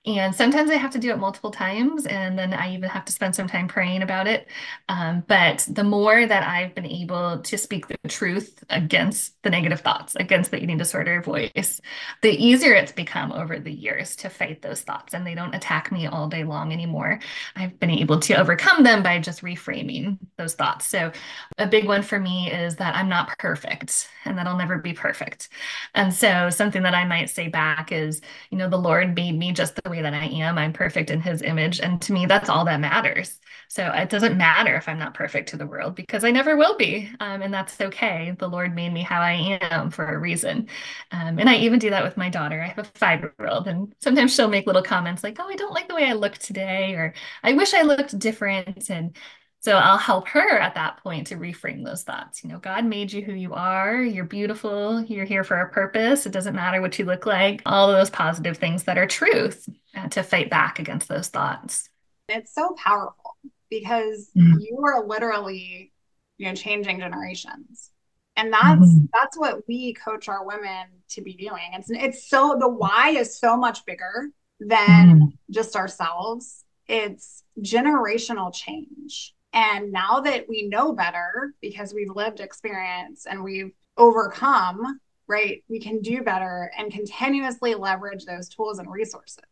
And 0.06 0.36
sometimes 0.36 0.70
I 0.70 0.76
have 0.76 0.92
to 0.92 1.00
do 1.00 1.12
it 1.12 1.18
multiple 1.18 1.50
times, 1.50 2.06
and 2.06 2.38
then 2.38 2.54
I 2.54 2.74
even 2.74 2.90
have 2.90 3.06
to 3.06 3.14
spend 3.14 3.36
some 3.36 3.48
time 3.48 3.70
praying 3.70 4.02
about 4.02 4.28
it. 4.28 4.48
Um, 4.90 5.24
but 5.30 5.66
the 5.72 5.86
more 5.86 6.26
that 6.28 6.44
I've 6.44 6.76
been 6.76 6.86
able 6.86 7.40
to 7.40 7.58
speak 7.58 7.88
the 7.88 7.98
truth 8.10 8.62
against 8.70 9.42
the 9.44 9.50
negative 9.50 9.80
thoughts, 9.80 10.16
against 10.16 10.52
the 10.52 10.62
eating 10.62 10.78
disorder 10.78 11.22
voice, 11.22 11.80
the 12.22 12.32
easier 12.32 12.74
it's 12.74 12.92
become 12.92 13.32
over 13.32 13.60
the 13.60 13.72
years 13.72 14.18
to 14.18 14.30
fight 14.30 14.62
those 14.62 14.82
thoughts, 14.82 15.14
and 15.14 15.26
they 15.26 15.36
don't 15.36 15.56
attack 15.56 15.90
me 15.90 16.06
all 16.06 16.28
day 16.28 16.44
long 16.44 16.74
anymore. 16.74 17.22
I've 17.56 17.80
been 17.80 17.90
able 17.90 18.20
to 18.22 18.34
overcome 18.34 18.84
them 18.84 19.04
by 19.04 19.20
just 19.20 19.42
reframing 19.42 20.18
those 20.38 20.54
thoughts. 20.54 20.86
So, 20.86 21.14
a 21.58 21.66
big 21.68 21.88
one 21.88 22.02
for 22.02 22.20
me 22.20 22.52
is 22.52 22.76
that 22.76 22.94
I'm 22.96 23.08
not 23.08 23.38
perfect 23.40 24.10
and 24.26 24.38
that 24.38 24.48
I'll 24.48 24.58
never 24.58 24.78
be 24.80 24.92
perfect. 24.94 25.48
And 25.96 26.14
so, 26.14 26.50
something 26.50 26.84
that 26.84 26.94
I 26.94 27.06
might 27.06 27.30
say 27.30 27.48
back 27.48 27.92
is, 27.94 28.22
you 28.50 28.58
know, 28.58 28.70
the 28.70 28.78
Lord 28.78 29.16
made 29.16 29.38
me 29.38 29.52
just 29.54 29.76
the 29.82 29.93
way 29.94 30.02
that 30.02 30.14
I 30.14 30.26
am. 30.26 30.58
I'm 30.58 30.74
perfect 30.74 31.10
in 31.12 31.22
his 31.22 31.42
image. 31.42 31.80
And 31.80 32.02
to 32.04 32.14
me, 32.14 32.26
that's 32.26 32.50
all 32.50 32.66
that 32.66 32.80
matters. 32.80 33.40
So 33.70 33.90
it 33.92 34.10
doesn't 34.10 34.38
matter 34.38 34.76
if 34.76 34.88
I'm 34.90 35.00
not 35.00 35.14
perfect 35.14 35.50
to 35.50 35.58
the 35.58 35.66
world 35.68 35.96
because 35.96 36.24
I 36.24 36.32
never 36.32 36.58
will 36.58 36.76
be. 36.78 37.10
Um, 37.20 37.42
and 37.42 37.54
that's 37.54 37.80
okay. 37.80 38.36
The 38.38 38.48
Lord 38.50 38.76
made 38.76 38.92
me 38.94 39.02
how 39.04 39.22
I 39.22 39.60
am 39.72 39.90
for 39.92 40.06
a 40.06 40.18
reason. 40.20 40.68
Um, 41.12 41.40
and 41.40 41.50
I 41.50 41.56
even 41.58 41.80
do 41.80 41.90
that 41.92 42.04
with 42.04 42.18
my 42.18 42.30
daughter. 42.30 42.62
I 42.62 42.68
have 42.68 42.80
a 42.80 42.84
five 42.96 43.22
year 43.22 43.34
old, 43.48 43.68
and 43.68 43.94
sometimes 44.02 44.36
she'll 44.36 44.48
make 44.50 44.68
little 44.68 44.84
comments 44.84 45.24
like, 45.24 45.38
oh, 45.40 45.48
I 45.48 45.56
don't 45.56 45.74
like 45.74 45.88
the 45.88 45.96
way 45.96 46.06
I 46.06 46.14
look 46.14 46.38
today, 46.38 46.94
or 46.94 47.14
I 47.44 47.54
wish 47.54 47.74
I 47.74 47.84
looked 47.84 48.18
different. 48.20 48.90
And 48.90 49.16
so 49.64 49.78
I'll 49.78 49.98
help 49.98 50.28
her 50.28 50.60
at 50.60 50.76
that 50.76 50.98
point 50.98 51.28
to 51.28 51.38
reframe 51.38 51.86
those 51.86 52.04
thoughts. 52.04 52.44
You 52.44 52.50
know, 52.50 52.60
God 52.60 52.84
made 52.84 53.14
you 53.14 53.22
who 53.22 53.32
you 53.32 53.54
are. 53.54 54.04
You're 54.04 54.26
beautiful. 54.26 55.02
You're 55.04 55.24
here 55.24 55.46
for 55.46 55.56
a 55.56 55.70
purpose. 55.70 56.26
It 56.26 56.34
doesn't 56.34 56.54
matter 56.54 56.82
what 56.82 57.00
you 57.00 57.06
look 57.06 57.26
like. 57.26 57.62
All 57.66 57.90
of 57.90 57.96
those 57.96 58.10
positive 58.10 58.58
things 58.58 58.84
that 58.84 58.98
are 58.98 59.08
truth 59.08 59.70
uh, 59.96 60.10
to 60.10 60.22
fight 60.22 60.50
back 60.50 60.80
against 60.80 61.08
those 61.08 61.30
thoughts. 61.30 61.88
It's 62.28 62.54
so 62.54 62.76
powerful 62.76 63.38
because 63.70 64.32
mm-hmm. 64.38 64.60
you 64.60 64.82
are 64.84 65.08
literally, 65.08 65.94
you 66.38 66.50
know, 66.50 66.56
changing 66.56 67.00
generations. 67.00 67.90
And 68.36 68.52
that's 68.52 68.82
mm-hmm. 68.82 69.06
that's 69.14 69.38
what 69.38 69.66
we 69.66 69.94
coach 69.94 70.28
our 70.28 70.46
women 70.46 70.88
to 71.12 71.22
be 71.22 71.36
doing. 71.36 71.70
It's 71.72 71.90
it's 71.90 72.28
so 72.28 72.58
the 72.60 72.68
why 72.68 73.12
is 73.12 73.40
so 73.40 73.56
much 73.56 73.86
bigger 73.86 74.28
than 74.60 75.20
mm-hmm. 75.20 75.26
just 75.52 75.78
ourselves. 75.78 76.66
It's 76.90 77.44
generational 77.62 78.54
change 78.54 79.34
And 79.54 79.92
now 79.92 80.20
that 80.22 80.50
we 80.50 80.68
know 80.68 80.94
better 80.94 81.54
because 81.62 81.94
we've 81.94 82.10
lived 82.10 82.40
experience 82.40 83.28
and 83.28 83.44
we've 83.44 83.72
overcome, 83.98 85.00
right, 85.28 85.64
we 85.70 85.80
can 85.80 86.02
do 86.02 86.24
better 86.24 86.72
and 86.78 86.92
continuously 86.92 87.76
leverage 87.76 88.26
those 88.26 88.50
tools 88.50 88.80
and 88.80 88.92
resources. 88.92 89.44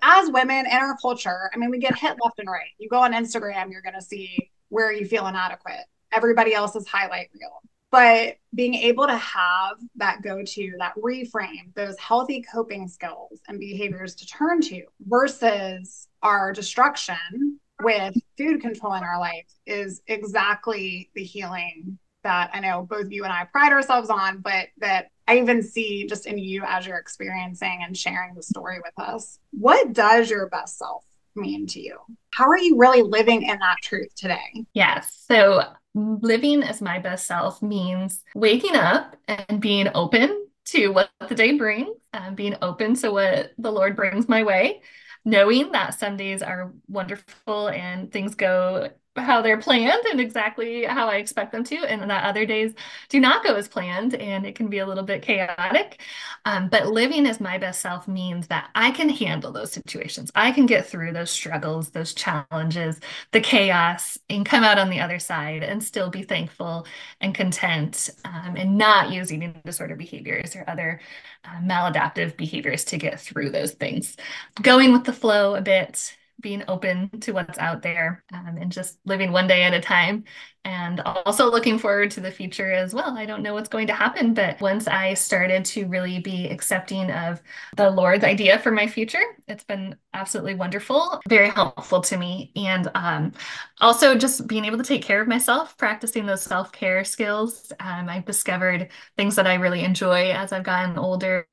As 0.00 0.30
women 0.30 0.64
in 0.66 0.72
our 0.72 0.96
culture, 1.02 1.50
I 1.52 1.58
mean, 1.58 1.70
we 1.70 1.78
get 1.78 1.98
hit 1.98 2.16
left 2.22 2.38
and 2.38 2.48
right. 2.48 2.70
You 2.78 2.88
go 2.88 3.00
on 3.00 3.12
Instagram, 3.12 3.72
you're 3.72 3.82
going 3.82 3.94
to 3.94 4.02
see 4.02 4.50
where 4.68 4.92
you 4.92 5.06
feel 5.06 5.26
inadequate, 5.26 5.86
everybody 6.12 6.54
else's 6.54 6.86
highlight 6.86 7.30
reel. 7.34 7.60
But 7.90 8.36
being 8.54 8.74
able 8.74 9.06
to 9.06 9.16
have 9.16 9.78
that 9.96 10.22
go 10.22 10.44
to, 10.44 10.72
that 10.78 10.94
reframe, 10.96 11.74
those 11.74 11.98
healthy 11.98 12.42
coping 12.42 12.86
skills 12.86 13.40
and 13.48 13.58
behaviors 13.58 14.14
to 14.16 14.26
turn 14.26 14.60
to 14.62 14.82
versus 15.00 16.06
our 16.22 16.52
destruction 16.52 17.58
with 17.82 18.14
food 18.36 18.60
control 18.60 18.94
in 18.94 19.02
our 19.02 19.18
life 19.18 19.46
is 19.66 20.02
exactly 20.06 21.10
the 21.14 21.22
healing 21.22 21.98
that 22.24 22.50
I 22.52 22.60
know 22.60 22.82
both 22.82 23.10
you 23.10 23.24
and 23.24 23.32
I 23.32 23.44
pride 23.44 23.72
ourselves 23.72 24.10
on, 24.10 24.38
but 24.38 24.68
that 24.78 25.10
I 25.26 25.38
even 25.38 25.62
see 25.62 26.06
just 26.06 26.26
in 26.26 26.38
you 26.38 26.64
as 26.66 26.86
you're 26.86 26.98
experiencing 26.98 27.80
and 27.82 27.96
sharing 27.96 28.34
the 28.34 28.42
story 28.42 28.78
with 28.78 28.92
us. 28.98 29.38
What 29.52 29.92
does 29.92 30.30
your 30.30 30.48
best 30.48 30.78
self 30.78 31.04
mean 31.36 31.66
to 31.68 31.80
you? 31.80 31.98
How 32.32 32.48
are 32.48 32.58
you 32.58 32.76
really 32.76 33.02
living 33.02 33.42
in 33.42 33.58
that 33.58 33.76
truth 33.82 34.14
today? 34.14 34.66
Yes. 34.74 35.24
So, 35.28 35.62
living 35.94 36.62
as 36.62 36.80
my 36.82 36.98
best 36.98 37.26
self 37.26 37.62
means 37.62 38.22
waking 38.34 38.76
up 38.76 39.16
and 39.26 39.60
being 39.60 39.88
open 39.94 40.46
to 40.66 40.88
what 40.88 41.10
the 41.28 41.34
day 41.34 41.56
brings, 41.56 41.96
and 42.12 42.36
being 42.36 42.56
open 42.60 42.94
to 42.94 43.10
what 43.10 43.52
the 43.58 43.72
Lord 43.72 43.96
brings 43.96 44.28
my 44.28 44.42
way, 44.42 44.82
knowing 45.24 45.72
that 45.72 45.94
some 45.94 46.16
days 46.16 46.42
are 46.42 46.72
wonderful 46.88 47.68
and 47.68 48.12
things 48.12 48.34
go 48.34 48.90
how 49.18 49.42
they're 49.42 49.58
planned 49.58 50.04
and 50.10 50.20
exactly 50.20 50.84
how 50.84 51.08
I 51.08 51.16
expect 51.16 51.52
them 51.52 51.64
to, 51.64 51.76
and 51.76 52.08
that 52.10 52.24
other 52.24 52.46
days 52.46 52.74
do 53.08 53.20
not 53.20 53.44
go 53.44 53.54
as 53.54 53.68
planned 53.68 54.14
and 54.14 54.46
it 54.46 54.54
can 54.54 54.68
be 54.68 54.78
a 54.78 54.86
little 54.86 55.04
bit 55.04 55.22
chaotic. 55.22 56.00
Um, 56.44 56.68
but 56.68 56.86
living 56.86 57.26
as 57.26 57.40
my 57.40 57.58
best 57.58 57.80
self 57.80 58.08
means 58.08 58.46
that 58.48 58.70
I 58.74 58.90
can 58.90 59.08
handle 59.08 59.52
those 59.52 59.72
situations. 59.72 60.30
I 60.34 60.52
can 60.52 60.66
get 60.66 60.86
through 60.86 61.12
those 61.12 61.30
struggles, 61.30 61.90
those 61.90 62.14
challenges, 62.14 63.00
the 63.32 63.40
chaos, 63.40 64.18
and 64.30 64.46
come 64.46 64.64
out 64.64 64.78
on 64.78 64.90
the 64.90 65.00
other 65.00 65.18
side 65.18 65.62
and 65.62 65.82
still 65.82 66.10
be 66.10 66.22
thankful 66.22 66.86
and 67.20 67.34
content 67.34 68.10
um, 68.24 68.56
and 68.56 68.78
not 68.78 69.12
use 69.12 69.32
eating 69.32 69.60
disorder 69.64 69.96
behaviors 69.96 70.56
or 70.56 70.64
other 70.68 71.00
uh, 71.44 71.60
maladaptive 71.62 72.36
behaviors 72.36 72.84
to 72.84 72.96
get 72.96 73.20
through 73.20 73.50
those 73.50 73.72
things. 73.72 74.16
Going 74.62 74.92
with 74.92 75.04
the 75.04 75.12
flow 75.12 75.54
a 75.54 75.60
bit 75.60 76.16
being 76.40 76.62
open 76.68 77.10
to 77.20 77.32
what's 77.32 77.58
out 77.58 77.82
there 77.82 78.24
um, 78.32 78.56
and 78.60 78.70
just 78.72 78.98
living 79.04 79.32
one 79.32 79.46
day 79.46 79.64
at 79.64 79.74
a 79.74 79.80
time 79.80 80.24
and 80.64 81.00
also 81.00 81.50
looking 81.50 81.78
forward 81.78 82.10
to 82.12 82.20
the 82.20 82.30
future 82.30 82.72
as 82.72 82.92
well. 82.94 83.16
I 83.16 83.26
don't 83.26 83.42
know 83.42 83.54
what's 83.54 83.68
going 83.68 83.86
to 83.86 83.94
happen, 83.94 84.34
but 84.34 84.60
once 84.60 84.86
I 84.86 85.14
started 85.14 85.64
to 85.66 85.86
really 85.86 86.18
be 86.18 86.48
accepting 86.48 87.10
of 87.10 87.40
the 87.76 87.90
Lord's 87.90 88.24
idea 88.24 88.58
for 88.58 88.70
my 88.70 88.86
future, 88.86 89.22
it's 89.46 89.64
been 89.64 89.96
absolutely 90.12 90.54
wonderful, 90.54 91.20
very 91.28 91.48
helpful 91.48 92.00
to 92.02 92.16
me. 92.16 92.52
And 92.56 92.90
um, 92.94 93.32
also 93.80 94.16
just 94.16 94.46
being 94.46 94.64
able 94.64 94.78
to 94.78 94.84
take 94.84 95.02
care 95.02 95.22
of 95.22 95.28
myself, 95.28 95.76
practicing 95.76 96.26
those 96.26 96.42
self 96.42 96.72
care 96.72 97.04
skills. 97.04 97.72
Um, 97.80 98.08
I've 98.08 98.24
discovered 98.24 98.88
things 99.16 99.36
that 99.36 99.46
I 99.46 99.54
really 99.54 99.84
enjoy 99.84 100.32
as 100.32 100.52
I've 100.52 100.64
gotten 100.64 100.98
older, 100.98 101.46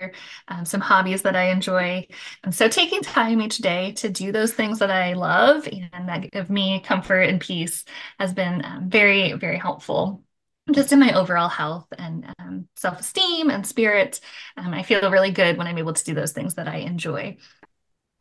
um, 0.47 0.65
some 0.65 0.81
hobbies 0.81 1.21
that 1.21 1.35
I 1.35 1.51
enjoy. 1.51 2.07
And 2.43 2.53
so 2.53 2.67
taking 2.67 3.01
time 3.01 3.41
each 3.41 3.59
day 3.59 3.91
to 3.93 4.09
do 4.09 4.31
those 4.31 4.53
things 4.53 4.79
that 4.79 4.91
I 4.91 5.13
love 5.13 5.67
and 5.67 6.09
that 6.09 6.31
give 6.31 6.49
me 6.49 6.79
comfort 6.79 7.21
and 7.21 7.39
peace 7.39 7.85
has 8.19 8.33
been 8.33 8.63
um, 8.65 8.89
very, 8.95 9.33
very 9.33 9.57
helpful 9.57 10.23
just 10.71 10.93
in 10.93 10.99
my 10.99 11.11
overall 11.13 11.49
health 11.49 11.85
and 11.97 12.33
um, 12.39 12.65
self 12.77 13.01
esteem 13.01 13.49
and 13.49 13.67
spirit. 13.67 14.21
Um, 14.55 14.73
I 14.73 14.83
feel 14.83 15.11
really 15.11 15.31
good 15.31 15.57
when 15.57 15.67
I'm 15.67 15.77
able 15.77 15.91
to 15.91 16.03
do 16.05 16.13
those 16.13 16.31
things 16.31 16.55
that 16.55 16.69
I 16.69 16.77
enjoy. 16.77 17.35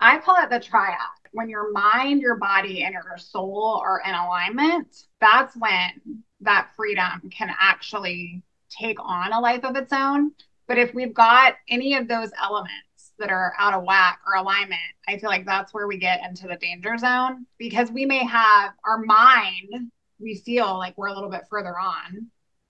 I 0.01 0.19
call 0.19 0.43
it 0.43 0.51
the 0.51 0.59
triad. 0.59 0.99
When 1.31 1.49
your 1.49 1.71
mind, 1.71 2.23
your 2.23 2.37
body, 2.37 2.83
and 2.83 2.93
your 2.93 3.17
soul 3.19 3.81
are 3.85 4.03
in 4.05 4.15
alignment, 4.15 4.89
that's 5.21 5.57
when 5.57 6.25
that 6.41 6.71
freedom 6.75 7.31
can 7.31 7.55
actually 7.61 8.43
take 8.69 8.99
on 9.01 9.33
a 9.33 9.39
life 9.39 9.65
of 9.65 9.77
its 9.77 9.93
own. 9.93 10.33
But 10.67 10.79
if 10.79 10.93
we've 10.93 11.15
got 11.15 11.55
any 11.69 11.95
of 11.95 12.09
those 12.09 12.31
elements 12.43 13.13
that 13.21 13.31
are 13.31 13.53
out 13.59 13.75
of 13.75 13.85
whack 13.85 14.19
or 14.27 14.35
alignment, 14.35 14.81
I 15.07 15.19
feel 15.19 15.31
like 15.31 15.47
that's 15.47 15.73
where 15.73 15.87
we 15.87 15.99
get 15.99 16.25
into 16.25 16.49
the 16.49 16.57
danger 16.57 16.99
zone 16.99 17.47
because 17.59 17.93
we 17.93 18.07
may 18.07 18.25
have 18.25 18.73
our 18.85 18.99
mind 18.99 19.93
we 20.19 20.37
feel 20.37 20.79
like 20.79 20.97
we're 20.97 21.09
a 21.09 21.15
little 21.15 21.31
bit 21.31 21.45
further 21.49 21.79
on 21.79 22.29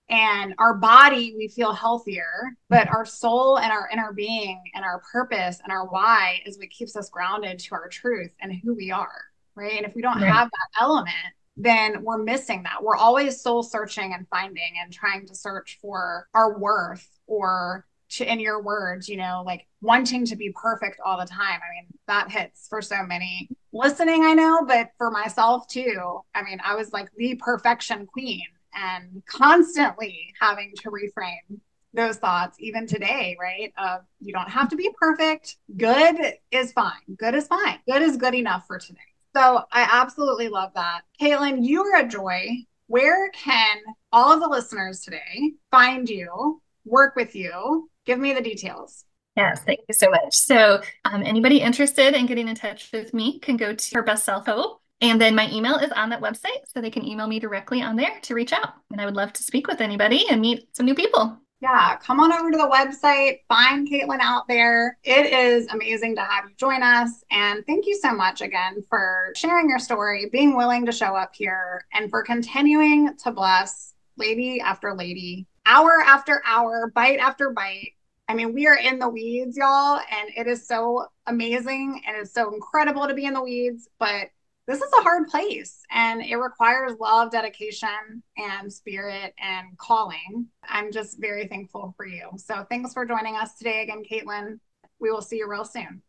and 0.09 0.53
our 0.59 0.75
body 0.75 1.33
we 1.35 1.47
feel 1.47 1.73
healthier 1.73 2.55
but 2.69 2.87
our 2.89 3.05
soul 3.05 3.57
and 3.57 3.71
our 3.71 3.89
inner 3.91 4.13
being 4.13 4.61
and 4.75 4.85
our 4.85 5.01
purpose 5.11 5.59
and 5.63 5.71
our 5.71 5.85
why 5.87 6.39
is 6.45 6.57
what 6.57 6.69
keeps 6.69 6.95
us 6.95 7.09
grounded 7.09 7.57
to 7.57 7.73
our 7.73 7.87
truth 7.87 8.31
and 8.41 8.53
who 8.63 8.75
we 8.75 8.91
are 8.91 9.21
right 9.55 9.77
and 9.77 9.85
if 9.85 9.95
we 9.95 10.01
don't 10.01 10.21
right. 10.21 10.31
have 10.31 10.49
that 10.49 10.81
element 10.81 11.15
then 11.57 12.03
we're 12.03 12.21
missing 12.21 12.61
that 12.63 12.83
we're 12.83 12.97
always 12.97 13.41
soul 13.41 13.63
searching 13.63 14.13
and 14.13 14.27
finding 14.27 14.73
and 14.83 14.93
trying 14.93 15.25
to 15.25 15.33
search 15.33 15.79
for 15.81 16.27
our 16.35 16.59
worth 16.59 17.07
or 17.27 17.85
to, 18.07 18.31
in 18.31 18.39
your 18.39 18.61
words, 18.61 19.09
you 19.09 19.17
know, 19.17 19.43
like 19.45 19.67
wanting 19.81 20.25
to 20.25 20.35
be 20.35 20.53
perfect 20.61 20.99
all 21.03 21.19
the 21.19 21.25
time. 21.25 21.59
I 21.59 21.75
mean, 21.75 21.87
that 22.07 22.31
hits 22.31 22.67
for 22.67 22.81
so 22.81 23.03
many 23.03 23.49
listening, 23.75 24.23
I 24.23 24.33
know, 24.33 24.65
but 24.65 24.89
for 24.97 25.11
myself 25.11 25.67
too. 25.67 26.21
I 26.33 26.43
mean, 26.43 26.59
I 26.63 26.75
was 26.75 26.93
like 26.93 27.09
the 27.17 27.35
perfection 27.35 28.05
queen 28.05 28.45
and 28.73 29.23
constantly 29.27 30.33
having 30.39 30.73
to 30.77 30.89
reframe 30.89 31.59
those 31.93 32.17
thoughts 32.17 32.57
even 32.59 32.87
today, 32.87 33.37
right? 33.39 33.71
Of 33.77 34.01
you 34.19 34.33
don't 34.33 34.49
have 34.49 34.69
to 34.69 34.75
be 34.75 34.89
perfect. 34.99 35.57
Good 35.77 36.35
is 36.51 36.71
fine. 36.73 37.15
Good 37.17 37.35
is 37.35 37.47
fine. 37.47 37.79
Good 37.87 38.01
is 38.01 38.17
good 38.17 38.35
enough 38.35 38.65
for 38.67 38.79
today. 38.79 38.99
So 39.35 39.63
I 39.71 39.87
absolutely 39.91 40.49
love 40.49 40.71
that. 40.75 41.01
Caitlin, 41.21 41.65
you 41.65 41.83
are 41.83 41.99
a 41.99 42.07
joy. 42.07 42.49
Where 42.87 43.29
can 43.31 43.77
all 44.11 44.31
of 44.33 44.39
the 44.39 44.47
listeners 44.47 45.01
today 45.01 45.53
find 45.71 46.09
you, 46.09 46.61
work 46.85 47.15
with 47.15 47.35
you, 47.35 47.89
Give 48.05 48.19
me 48.19 48.33
the 48.33 48.41
details. 48.41 49.03
Yes, 49.35 49.63
thank 49.63 49.81
you 49.87 49.93
so 49.93 50.09
much. 50.09 50.33
So, 50.33 50.81
um, 51.03 51.21
anybody 51.23 51.59
interested 51.59 52.13
in 52.13 52.25
getting 52.25 52.47
in 52.47 52.55
touch 52.55 52.89
with 52.93 53.13
me 53.13 53.39
can 53.39 53.57
go 53.57 53.73
to 53.73 53.95
her 53.95 54.03
best 54.03 54.23
self 54.23 54.45
hope. 54.45 54.81
And 55.01 55.19
then 55.19 55.35
my 55.35 55.51
email 55.51 55.75
is 55.75 55.91
on 55.91 56.09
that 56.09 56.21
website, 56.21 56.63
so 56.73 56.79
they 56.79 56.89
can 56.89 57.05
email 57.05 57.27
me 57.27 57.39
directly 57.39 57.81
on 57.81 57.97
there 57.97 58.17
to 58.23 58.33
reach 58.33 58.53
out. 58.53 58.75
And 58.91 59.01
I 59.01 59.05
would 59.05 59.15
love 59.15 59.33
to 59.33 59.43
speak 59.43 59.67
with 59.67 59.81
anybody 59.81 60.25
and 60.29 60.39
meet 60.39 60.69
some 60.73 60.85
new 60.85 60.95
people. 60.95 61.37
Yeah, 61.61 61.97
come 61.97 62.19
on 62.19 62.31
over 62.31 62.51
to 62.51 62.57
the 62.57 62.69
website, 62.69 63.39
find 63.47 63.89
Caitlin 63.89 64.19
out 64.19 64.47
there. 64.47 64.97
It 65.03 65.33
is 65.33 65.67
amazing 65.67 66.15
to 66.15 66.21
have 66.21 66.45
you 66.49 66.55
join 66.57 66.83
us. 66.83 67.23
And 67.31 67.65
thank 67.65 67.85
you 67.87 67.97
so 68.01 68.13
much 68.13 68.41
again 68.41 68.83
for 68.89 69.33
sharing 69.35 69.69
your 69.69 69.79
story, 69.79 70.29
being 70.31 70.55
willing 70.55 70.85
to 70.85 70.91
show 70.91 71.15
up 71.15 71.31
here, 71.33 71.83
and 71.93 72.09
for 72.09 72.23
continuing 72.23 73.17
to 73.23 73.31
bless 73.31 73.93
lady 74.17 74.61
after 74.61 74.93
lady, 74.93 75.47
hour 75.65 76.01
after 76.05 76.41
hour, 76.45 76.91
bite 76.93 77.19
after 77.19 77.49
bite 77.49 77.94
I 78.27 78.33
mean, 78.33 78.53
we 78.53 78.65
are 78.65 78.77
in 78.77 78.97
the 78.97 79.07
weeds, 79.07 79.55
y'all, 79.55 79.99
and 79.99 80.29
it 80.35 80.47
is 80.47 80.67
so 80.67 81.05
amazing 81.27 82.01
and 82.07 82.17
it's 82.17 82.33
so 82.33 82.53
incredible 82.53 83.07
to 83.07 83.13
be 83.13 83.25
in 83.25 83.33
the 83.33 83.41
weeds, 83.41 83.87
but 83.99 84.29
this 84.67 84.81
is 84.81 84.91
a 84.99 85.03
hard 85.03 85.27
place 85.27 85.83
and 85.91 86.23
it 86.23 86.35
requires 86.37 86.93
love, 86.99 87.31
dedication, 87.31 88.23
and 88.35 88.73
spirit 88.73 89.35
and 89.39 89.77
calling. 89.77 90.47
I'm 90.67 90.91
just 90.91 91.21
very 91.21 91.47
thankful 91.47 91.93
for 91.95 92.07
you. 92.07 92.31
So 92.37 92.65
thanks 92.67 92.93
for 92.93 93.05
joining 93.05 93.35
us 93.35 93.55
today 93.55 93.83
again, 93.83 94.01
Caitlin. 94.11 94.59
We 94.99 95.11
will 95.11 95.21
see 95.21 95.37
you 95.37 95.47
real 95.47 95.65
soon. 95.65 96.01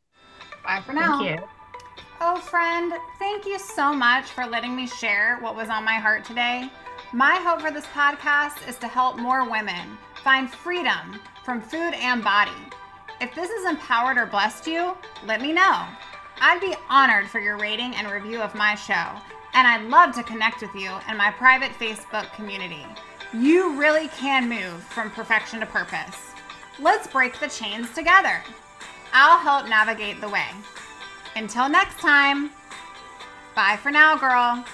Bye 0.64 0.80
for 0.86 0.94
now. 0.94 1.18
Thank 1.18 1.40
you. 1.40 1.46
Oh, 2.22 2.36
friend, 2.36 2.94
thank 3.18 3.44
you 3.44 3.58
so 3.58 3.92
much 3.92 4.24
for 4.24 4.46
letting 4.46 4.74
me 4.74 4.86
share 4.86 5.36
what 5.40 5.54
was 5.54 5.68
on 5.68 5.84
my 5.84 5.96
heart 5.96 6.24
today. 6.24 6.70
My 7.12 7.34
hope 7.34 7.60
for 7.60 7.70
this 7.70 7.84
podcast 7.86 8.66
is 8.66 8.78
to 8.78 8.88
help 8.88 9.18
more 9.18 9.48
women 9.48 9.98
find 10.26 10.50
freedom 10.50 11.20
from 11.44 11.60
food 11.60 11.94
and 11.94 12.24
body. 12.24 12.50
If 13.20 13.32
this 13.36 13.48
has 13.48 13.70
empowered 13.70 14.18
or 14.18 14.26
blessed 14.26 14.66
you, 14.66 14.96
let 15.24 15.40
me 15.40 15.52
know. 15.52 15.86
I'd 16.40 16.60
be 16.60 16.74
honored 16.88 17.28
for 17.28 17.38
your 17.38 17.56
rating 17.56 17.94
and 17.94 18.10
review 18.10 18.40
of 18.40 18.52
my 18.56 18.74
show, 18.74 19.06
and 19.54 19.68
I'd 19.68 19.88
love 19.88 20.16
to 20.16 20.24
connect 20.24 20.62
with 20.62 20.74
you 20.74 20.90
in 21.08 21.16
my 21.16 21.30
private 21.30 21.70
Facebook 21.70 22.34
community. 22.34 22.84
You 23.32 23.78
really 23.78 24.08
can 24.08 24.48
move 24.48 24.82
from 24.82 25.12
perfection 25.12 25.60
to 25.60 25.66
purpose. 25.66 26.32
Let's 26.80 27.06
break 27.06 27.38
the 27.38 27.46
chains 27.46 27.94
together. 27.94 28.42
I'll 29.12 29.38
help 29.38 29.68
navigate 29.68 30.20
the 30.20 30.28
way. 30.28 30.48
Until 31.36 31.68
next 31.68 32.00
time, 32.00 32.50
bye 33.54 33.78
for 33.80 33.92
now, 33.92 34.16
girl. 34.16 34.64